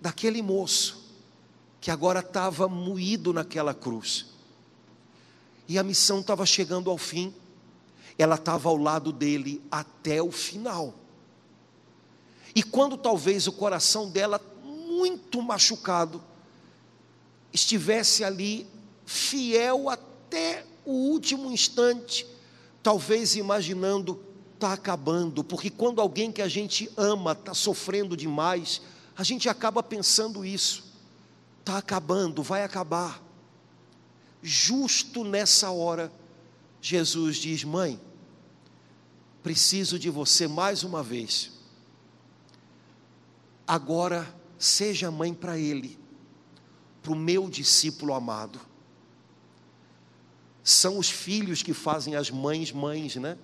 daquele 0.00 0.42
moço 0.42 1.04
que 1.80 1.90
agora 1.90 2.20
estava 2.20 2.68
moído 2.68 3.32
naquela 3.32 3.74
cruz 3.74 4.26
e 5.68 5.78
a 5.78 5.82
missão 5.82 6.20
estava 6.20 6.46
chegando 6.46 6.90
ao 6.90 6.96
fim, 6.96 7.32
ela 8.16 8.36
estava 8.36 8.70
ao 8.70 8.76
lado 8.76 9.12
dele 9.12 9.62
até 9.70 10.22
o 10.22 10.32
final. 10.32 10.94
E 12.54 12.62
quando 12.62 12.96
talvez 12.96 13.46
o 13.46 13.52
coração 13.52 14.10
dela, 14.10 14.40
muito 14.64 15.42
machucado, 15.42 16.22
estivesse 17.52 18.24
ali, 18.24 18.66
fiel 19.04 19.90
até 19.90 20.64
o 20.84 20.92
último 20.92 21.52
instante, 21.52 22.26
talvez 22.82 23.36
imaginando, 23.36 24.18
está 24.54 24.72
acabando, 24.72 25.44
porque 25.44 25.70
quando 25.70 26.00
alguém 26.00 26.32
que 26.32 26.42
a 26.42 26.48
gente 26.48 26.90
ama 26.96 27.32
está 27.32 27.54
sofrendo 27.54 28.16
demais, 28.16 28.80
a 29.18 29.22
gente 29.22 29.50
acaba 29.50 29.82
pensando 29.82 30.46
isso, 30.46 30.94
está 31.60 31.76
acabando, 31.76 32.42
vai 32.42 32.62
acabar 32.62 33.28
justo 34.42 35.24
nessa 35.24 35.70
hora, 35.70 36.12
Jesus 36.80 37.36
diz: 37.36 37.64
Mãe, 37.64 38.00
preciso 39.42 39.98
de 39.98 40.10
você 40.10 40.46
mais 40.46 40.84
uma 40.84 41.02
vez. 41.02 41.52
Agora, 43.66 44.34
seja 44.58 45.10
mãe 45.10 45.34
para 45.34 45.58
ele, 45.58 45.98
para 47.02 47.12
o 47.12 47.16
meu 47.16 47.48
discípulo 47.48 48.14
amado. 48.14 48.60
São 50.62 50.98
os 50.98 51.08
filhos 51.08 51.62
que 51.62 51.72
fazem 51.72 52.14
as 52.14 52.30
mães 52.30 52.72
mães, 52.72 53.16
né? 53.16 53.38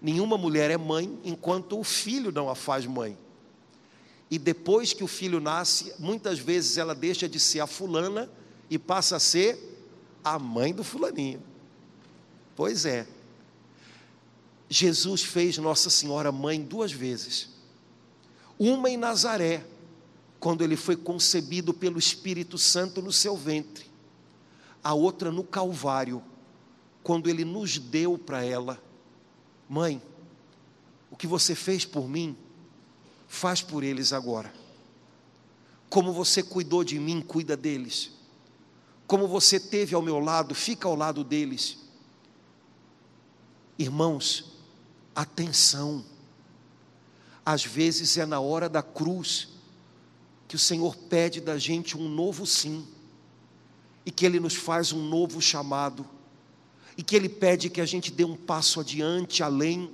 Nenhuma 0.00 0.36
mulher 0.36 0.70
é 0.70 0.76
mãe 0.76 1.18
enquanto 1.24 1.78
o 1.78 1.84
filho 1.84 2.30
não 2.30 2.50
a 2.50 2.54
faz 2.54 2.84
mãe. 2.84 3.16
E 4.30 4.38
depois 4.38 4.92
que 4.92 5.04
o 5.04 5.08
filho 5.08 5.40
nasce, 5.40 5.92
muitas 5.98 6.38
vezes 6.38 6.78
ela 6.78 6.94
deixa 6.94 7.28
de 7.28 7.38
ser 7.38 7.60
a 7.60 7.66
fulana 7.66 8.30
e 8.70 8.78
passa 8.78 9.16
a 9.16 9.20
ser 9.20 9.58
a 10.22 10.38
mãe 10.38 10.74
do 10.74 10.82
fulaninho. 10.82 11.42
Pois 12.56 12.84
é. 12.86 13.06
Jesus 14.68 15.22
fez 15.22 15.58
Nossa 15.58 15.90
Senhora 15.90 16.32
mãe 16.32 16.60
duas 16.60 16.90
vezes. 16.90 17.50
Uma 18.58 18.88
em 18.88 18.96
Nazaré, 18.96 19.64
quando 20.40 20.62
ele 20.64 20.76
foi 20.76 20.96
concebido 20.96 21.74
pelo 21.74 21.98
Espírito 21.98 22.56
Santo 22.56 23.02
no 23.02 23.12
seu 23.12 23.36
ventre. 23.36 23.86
A 24.82 24.94
outra 24.94 25.30
no 25.30 25.44
Calvário, 25.44 26.22
quando 27.02 27.28
ele 27.28 27.44
nos 27.44 27.78
deu 27.78 28.18
para 28.18 28.44
ela. 28.44 28.82
Mãe, 29.68 30.02
o 31.10 31.16
que 31.16 31.26
você 31.26 31.54
fez 31.54 31.84
por 31.84 32.08
mim, 32.08 32.36
faz 33.34 33.60
por 33.60 33.82
eles 33.82 34.12
agora. 34.12 34.52
Como 35.90 36.12
você 36.12 36.42
cuidou 36.42 36.82
de 36.82 36.98
mim, 36.98 37.20
cuida 37.20 37.56
deles. 37.56 38.12
Como 39.06 39.28
você 39.28 39.60
teve 39.60 39.94
ao 39.94 40.00
meu 40.00 40.18
lado, 40.18 40.54
fica 40.54 40.88
ao 40.88 40.94
lado 40.94 41.22
deles. 41.22 41.78
Irmãos, 43.78 44.52
atenção. 45.14 46.04
Às 47.44 47.64
vezes 47.64 48.16
é 48.16 48.24
na 48.24 48.40
hora 48.40 48.68
da 48.68 48.82
cruz 48.82 49.48
que 50.48 50.56
o 50.56 50.58
Senhor 50.58 50.96
pede 50.96 51.40
da 51.40 51.58
gente 51.58 51.96
um 51.96 52.08
novo 52.08 52.46
sim, 52.46 52.86
e 54.06 54.10
que 54.10 54.24
Ele 54.24 54.38
nos 54.38 54.54
faz 54.54 54.92
um 54.92 55.08
novo 55.08 55.40
chamado, 55.40 56.06
e 56.96 57.02
que 57.02 57.16
Ele 57.16 57.28
pede 57.28 57.68
que 57.68 57.80
a 57.80 57.86
gente 57.86 58.10
dê 58.10 58.24
um 58.24 58.36
passo 58.36 58.80
adiante, 58.80 59.42
além 59.42 59.90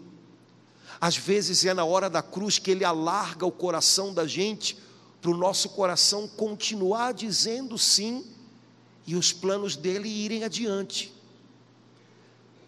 às 1.01 1.16
vezes 1.16 1.64
é 1.64 1.72
na 1.72 1.84
hora 1.84 2.11
da 2.11 2.22
cruz 2.22 2.59
que 2.59 2.70
Ele 2.70 2.84
alarga 2.84 3.46
o 3.46 3.53
coração 3.53 4.12
da 4.12 4.26
gente, 4.26 4.76
para 5.20 5.30
o 5.30 5.36
nosso 5.36 5.70
coração 5.70 6.28
continuar 6.28 7.12
dizendo 7.12 7.76
sim 7.78 8.24
e 9.07 9.16
os 9.16 9.32
planos 9.32 9.76
dele 9.76 10.09
irem 10.09 10.44
adiante. 10.44 11.12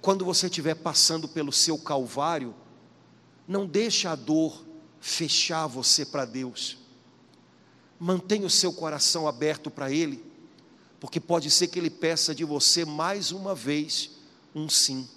Quando 0.00 0.24
você 0.24 0.46
estiver 0.46 0.74
passando 0.74 1.28
pelo 1.28 1.52
seu 1.52 1.78
calvário, 1.78 2.54
não 3.46 3.66
deixe 3.66 4.08
a 4.08 4.14
dor 4.14 4.64
fechar 5.00 5.66
você 5.66 6.04
para 6.04 6.24
Deus. 6.24 6.78
Mantenha 7.98 8.46
o 8.46 8.50
seu 8.50 8.72
coração 8.72 9.28
aberto 9.28 9.70
para 9.70 9.92
Ele, 9.92 10.24
porque 10.98 11.20
pode 11.20 11.50
ser 11.50 11.68
que 11.68 11.78
Ele 11.78 11.90
peça 11.90 12.34
de 12.34 12.44
você 12.44 12.84
mais 12.84 13.30
uma 13.30 13.54
vez 13.54 14.10
um 14.54 14.68
sim. 14.68 15.08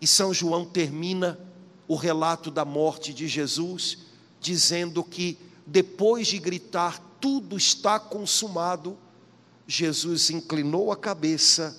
E 0.00 0.06
São 0.06 0.32
João 0.32 0.64
termina 0.64 1.38
o 1.86 1.94
relato 1.94 2.50
da 2.50 2.64
morte 2.64 3.12
de 3.12 3.28
Jesus, 3.28 3.98
dizendo 4.40 5.04
que 5.04 5.36
depois 5.66 6.28
de 6.28 6.38
gritar, 6.38 6.98
tudo 7.20 7.56
está 7.56 7.98
consumado, 7.98 8.96
Jesus 9.66 10.30
inclinou 10.30 10.90
a 10.90 10.96
cabeça 10.96 11.76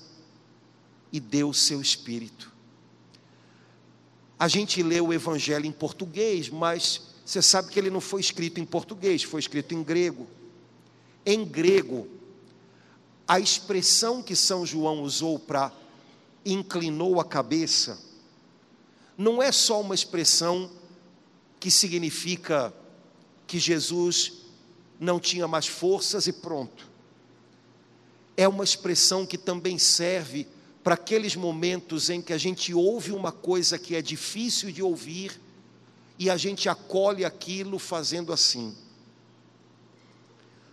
e 1.11 1.19
deu 1.19 1.49
o 1.49 1.53
seu 1.53 1.81
espírito. 1.81 2.51
A 4.37 4.47
gente 4.47 4.83
lê 4.83 5.01
o 5.01 5.13
evangelho 5.13 5.65
em 5.65 5.71
português, 5.71 6.49
mas 6.49 7.01
você 7.25 7.41
sabe 7.41 7.69
que 7.69 7.79
ele 7.79 7.89
não 7.89 8.01
foi 8.01 8.21
escrito 8.21 8.59
em 8.59 8.65
português, 8.65 9.23
foi 9.23 9.39
escrito 9.39 9.73
em 9.73 9.81
grego. 9.81 10.27
Em 11.25 11.45
grego, 11.45 12.07
a 13.27 13.39
expressão 13.39 14.21
que 14.21 14.35
São 14.35 14.65
João 14.65 15.03
usou 15.03 15.39
para 15.39 15.71
inclinou 16.45 17.19
a 17.19 17.25
cabeça 17.25 18.10
não 19.21 19.41
é 19.41 19.51
só 19.51 19.79
uma 19.79 19.93
expressão 19.93 20.71
que 21.59 21.69
significa 21.69 22.73
que 23.45 23.59
Jesus 23.59 24.33
não 24.99 25.19
tinha 25.19 25.47
mais 25.47 25.67
forças 25.67 26.25
e 26.25 26.33
pronto. 26.33 26.89
É 28.35 28.47
uma 28.47 28.63
expressão 28.63 29.23
que 29.23 29.37
também 29.37 29.77
serve 29.77 30.47
para 30.83 30.95
aqueles 30.95 31.35
momentos 31.35 32.09
em 32.09 32.19
que 32.19 32.33
a 32.33 32.37
gente 32.37 32.73
ouve 32.73 33.11
uma 33.11 33.31
coisa 33.31 33.77
que 33.77 33.95
é 33.95 34.01
difícil 34.01 34.71
de 34.71 34.81
ouvir 34.81 35.39
e 36.17 36.27
a 36.27 36.35
gente 36.35 36.67
acolhe 36.67 37.23
aquilo 37.23 37.77
fazendo 37.77 38.33
assim. 38.33 38.75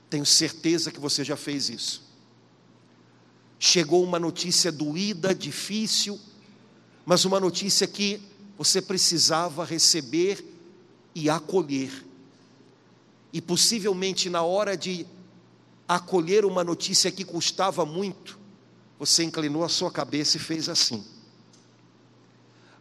Tenho 0.09 0.25
certeza 0.25 0.91
que 0.91 0.99
você 0.99 1.23
já 1.23 1.37
fez 1.37 1.69
isso. 1.69 2.03
Chegou 3.59 4.03
uma 4.03 4.19
notícia 4.19 4.73
doída, 4.73 5.35
difícil, 5.35 6.19
mas 7.05 7.27
uma 7.27 7.39
notícia 7.39 7.87
que 7.87 8.23
você 8.59 8.83
precisava 8.83 9.65
receber 9.65 10.45
e 11.15 11.31
acolher. 11.31 12.05
E 13.33 13.41
possivelmente 13.41 14.29
na 14.29 14.43
hora 14.43 14.77
de 14.77 15.07
acolher 15.87 16.45
uma 16.45 16.65
notícia 16.65 17.13
que 17.13 17.25
custava 17.25 17.87
muito, 17.87 18.37
você 18.99 19.23
inclinou 19.23 19.63
a 19.63 19.69
sua 19.69 19.93
cabeça 19.93 20.37
e 20.37 20.41
fez 20.41 20.69
assim. 20.69 21.05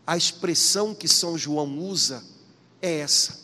A 0.05 0.17
expressão 0.17 0.95
que 0.95 1.07
São 1.07 1.38
João 1.38 1.78
usa 1.78 2.25
é 2.82 2.99
essa. 2.99 3.39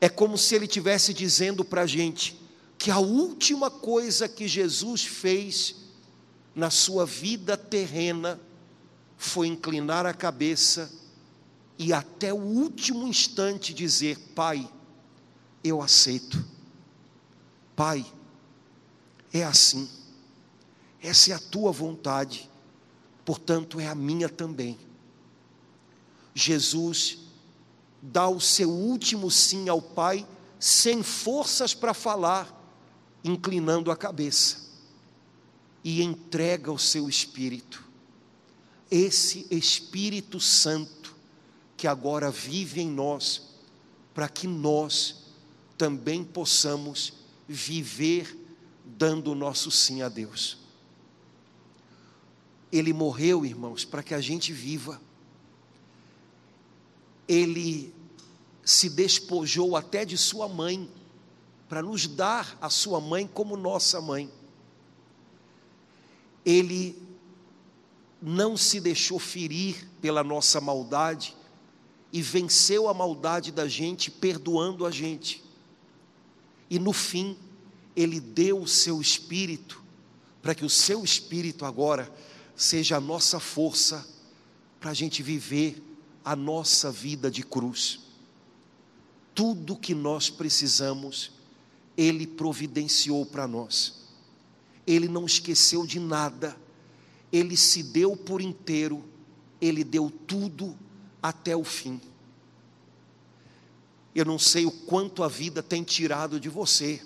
É 0.00 0.08
como 0.08 0.36
se 0.36 0.56
ele 0.56 0.64
estivesse 0.64 1.14
dizendo 1.14 1.64
para 1.64 1.82
a 1.82 1.86
gente 1.86 2.40
que 2.76 2.90
a 2.90 2.98
última 2.98 3.70
coisa 3.70 4.28
que 4.28 4.48
Jesus 4.48 5.04
fez 5.04 5.76
na 6.56 6.70
sua 6.70 7.06
vida 7.06 7.56
terrena 7.56 8.40
foi 9.16 9.46
inclinar 9.46 10.06
a 10.06 10.14
cabeça 10.14 10.90
e 11.82 11.94
até 11.94 12.30
o 12.30 12.36
último 12.36 13.08
instante 13.08 13.72
dizer: 13.72 14.18
Pai, 14.34 14.70
eu 15.64 15.80
aceito. 15.80 16.44
Pai, 17.74 18.04
é 19.32 19.42
assim. 19.42 19.88
Essa 21.02 21.32
é 21.32 21.34
a 21.34 21.38
tua 21.38 21.72
vontade, 21.72 22.50
portanto 23.24 23.80
é 23.80 23.86
a 23.86 23.94
minha 23.94 24.28
também. 24.28 24.78
Jesus 26.34 27.16
dá 28.02 28.28
o 28.28 28.38
seu 28.38 28.68
último 28.68 29.30
sim 29.30 29.66
ao 29.70 29.80
Pai, 29.80 30.28
sem 30.58 31.02
forças 31.02 31.72
para 31.72 31.94
falar, 31.94 32.54
inclinando 33.24 33.90
a 33.90 33.96
cabeça, 33.96 34.68
e 35.82 36.02
entrega 36.02 36.70
o 36.70 36.78
seu 36.78 37.08
Espírito 37.08 37.88
esse 38.90 39.46
Espírito 39.50 40.40
Santo 40.40 40.99
que 41.80 41.88
agora 41.88 42.30
vive 42.30 42.82
em 42.82 42.90
nós, 42.90 43.54
para 44.12 44.28
que 44.28 44.46
nós 44.46 45.24
também 45.78 46.22
possamos 46.22 47.14
viver 47.48 48.38
dando 48.84 49.32
o 49.32 49.34
nosso 49.34 49.70
sim 49.70 50.02
a 50.02 50.10
Deus. 50.10 50.58
Ele 52.70 52.92
morreu, 52.92 53.46
irmãos, 53.46 53.82
para 53.82 54.02
que 54.02 54.12
a 54.12 54.20
gente 54.20 54.52
viva. 54.52 55.00
Ele 57.26 57.94
se 58.62 58.90
despojou 58.90 59.74
até 59.74 60.04
de 60.04 60.18
sua 60.18 60.46
mãe, 60.46 60.86
para 61.66 61.80
nos 61.80 62.06
dar 62.06 62.58
a 62.60 62.68
sua 62.68 63.00
mãe 63.00 63.26
como 63.26 63.56
nossa 63.56 64.02
mãe. 64.02 64.30
Ele 66.44 67.02
não 68.20 68.54
se 68.54 68.80
deixou 68.80 69.18
ferir 69.18 69.88
pela 70.02 70.22
nossa 70.22 70.60
maldade 70.60 71.39
e 72.12 72.20
venceu 72.22 72.88
a 72.88 72.94
maldade 72.94 73.52
da 73.52 73.68
gente, 73.68 74.10
perdoando 74.10 74.84
a 74.84 74.90
gente. 74.90 75.42
E 76.68 76.78
no 76.78 76.92
fim, 76.92 77.36
ele 77.94 78.20
deu 78.20 78.60
o 78.60 78.68
seu 78.68 79.00
espírito, 79.00 79.82
para 80.42 80.54
que 80.54 80.64
o 80.64 80.70
seu 80.70 81.04
espírito 81.04 81.64
agora 81.64 82.12
seja 82.56 82.96
a 82.96 83.00
nossa 83.00 83.38
força 83.38 84.06
para 84.80 84.90
a 84.90 84.94
gente 84.94 85.22
viver 85.22 85.82
a 86.24 86.34
nossa 86.34 86.90
vida 86.90 87.30
de 87.30 87.42
cruz. 87.42 88.00
Tudo 89.34 89.76
que 89.76 89.94
nós 89.94 90.30
precisamos, 90.30 91.32
Ele 91.96 92.26
providenciou 92.26 93.24
para 93.24 93.46
nós. 93.46 94.00
Ele 94.86 95.08
não 95.08 95.26
esqueceu 95.26 95.86
de 95.86 96.00
nada 96.00 96.56
ele 97.32 97.56
se 97.56 97.82
deu 97.82 98.16
por 98.16 98.40
inteiro, 98.40 99.04
ele 99.60 99.84
deu 99.84 100.10
tudo 100.26 100.76
até 101.22 101.56
o 101.56 101.64
fim. 101.64 102.00
Eu 104.14 104.24
não 104.24 104.38
sei 104.38 104.66
o 104.66 104.70
quanto 104.70 105.22
a 105.22 105.28
vida 105.28 105.62
tem 105.62 105.82
tirado 105.82 106.40
de 106.40 106.48
você, 106.48 107.02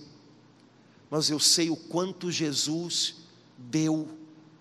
mas 1.11 1.29
eu 1.29 1.39
sei 1.39 1.71
o 1.71 1.77
quanto 1.77 2.31
Jesus 2.31 3.17
deu 3.57 4.09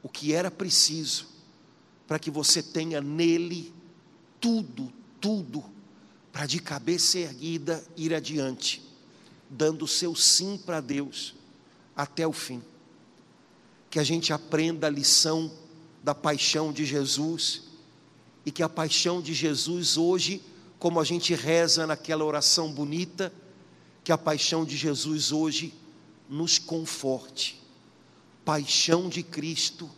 o 0.01 0.09
que 0.09 0.33
era 0.33 0.51
preciso 0.51 1.27
para 2.05 2.19
que 2.19 2.29
você 2.29 2.61
tenha 2.61 2.99
nele 2.99 3.73
tudo, 4.39 4.91
tudo, 5.21 5.63
para 6.31 6.45
de 6.45 6.59
cabeça 6.59 7.17
erguida 7.19 7.83
ir 7.95 8.13
adiante, 8.13 8.83
dando 9.49 9.85
o 9.85 9.87
seu 9.87 10.15
sim 10.15 10.57
para 10.57 10.81
Deus 10.81 11.33
até 11.95 12.27
o 12.27 12.33
fim 12.33 12.61
que 13.93 13.99
a 13.99 14.03
gente 14.03 14.33
aprenda 14.33 14.87
a 14.87 14.89
lição 14.89 15.51
da 16.03 16.15
paixão 16.15 16.73
de 16.73 16.83
Jesus 16.83 17.61
e 18.45 18.51
que 18.51 18.63
a 18.63 18.69
paixão 18.69 19.21
de 19.21 19.33
Jesus 19.33 19.97
hoje 19.97 20.41
como 20.83 20.99
a 20.99 21.05
gente 21.05 21.33
reza 21.33 21.87
naquela 21.87 22.25
oração 22.25 22.69
bonita, 22.69 23.31
que 24.03 24.11
a 24.11 24.17
paixão 24.17 24.65
de 24.65 24.75
Jesus 24.75 25.31
hoje 25.31 25.73
nos 26.29 26.59
conforte. 26.59 27.57
Paixão 28.43 29.07
de 29.07 29.23
Cristo, 29.23 29.89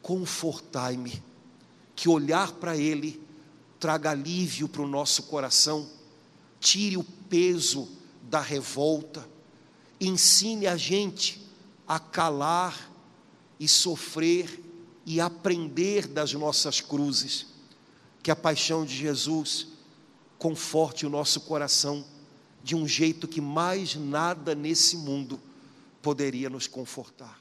confortai-me. 0.00 1.20
Que 1.96 2.08
olhar 2.08 2.52
para 2.52 2.76
Ele 2.76 3.20
traga 3.80 4.12
alívio 4.12 4.68
para 4.68 4.82
o 4.82 4.86
nosso 4.86 5.24
coração, 5.24 5.90
tire 6.60 6.96
o 6.96 7.02
peso 7.02 7.88
da 8.22 8.40
revolta, 8.40 9.28
ensine 10.00 10.68
a 10.68 10.76
gente 10.76 11.44
a 11.84 11.98
calar 11.98 12.92
e 13.58 13.66
sofrer 13.66 14.62
e 15.04 15.20
aprender 15.20 16.06
das 16.06 16.32
nossas 16.32 16.80
cruzes. 16.80 17.55
Que 18.26 18.30
a 18.32 18.34
paixão 18.34 18.84
de 18.84 18.92
Jesus 18.92 19.68
conforte 20.36 21.06
o 21.06 21.08
nosso 21.08 21.42
coração 21.42 22.04
de 22.60 22.74
um 22.74 22.84
jeito 22.84 23.28
que 23.28 23.40
mais 23.40 23.94
nada 23.94 24.52
nesse 24.52 24.96
mundo 24.96 25.40
poderia 26.02 26.50
nos 26.50 26.66
confortar. 26.66 27.40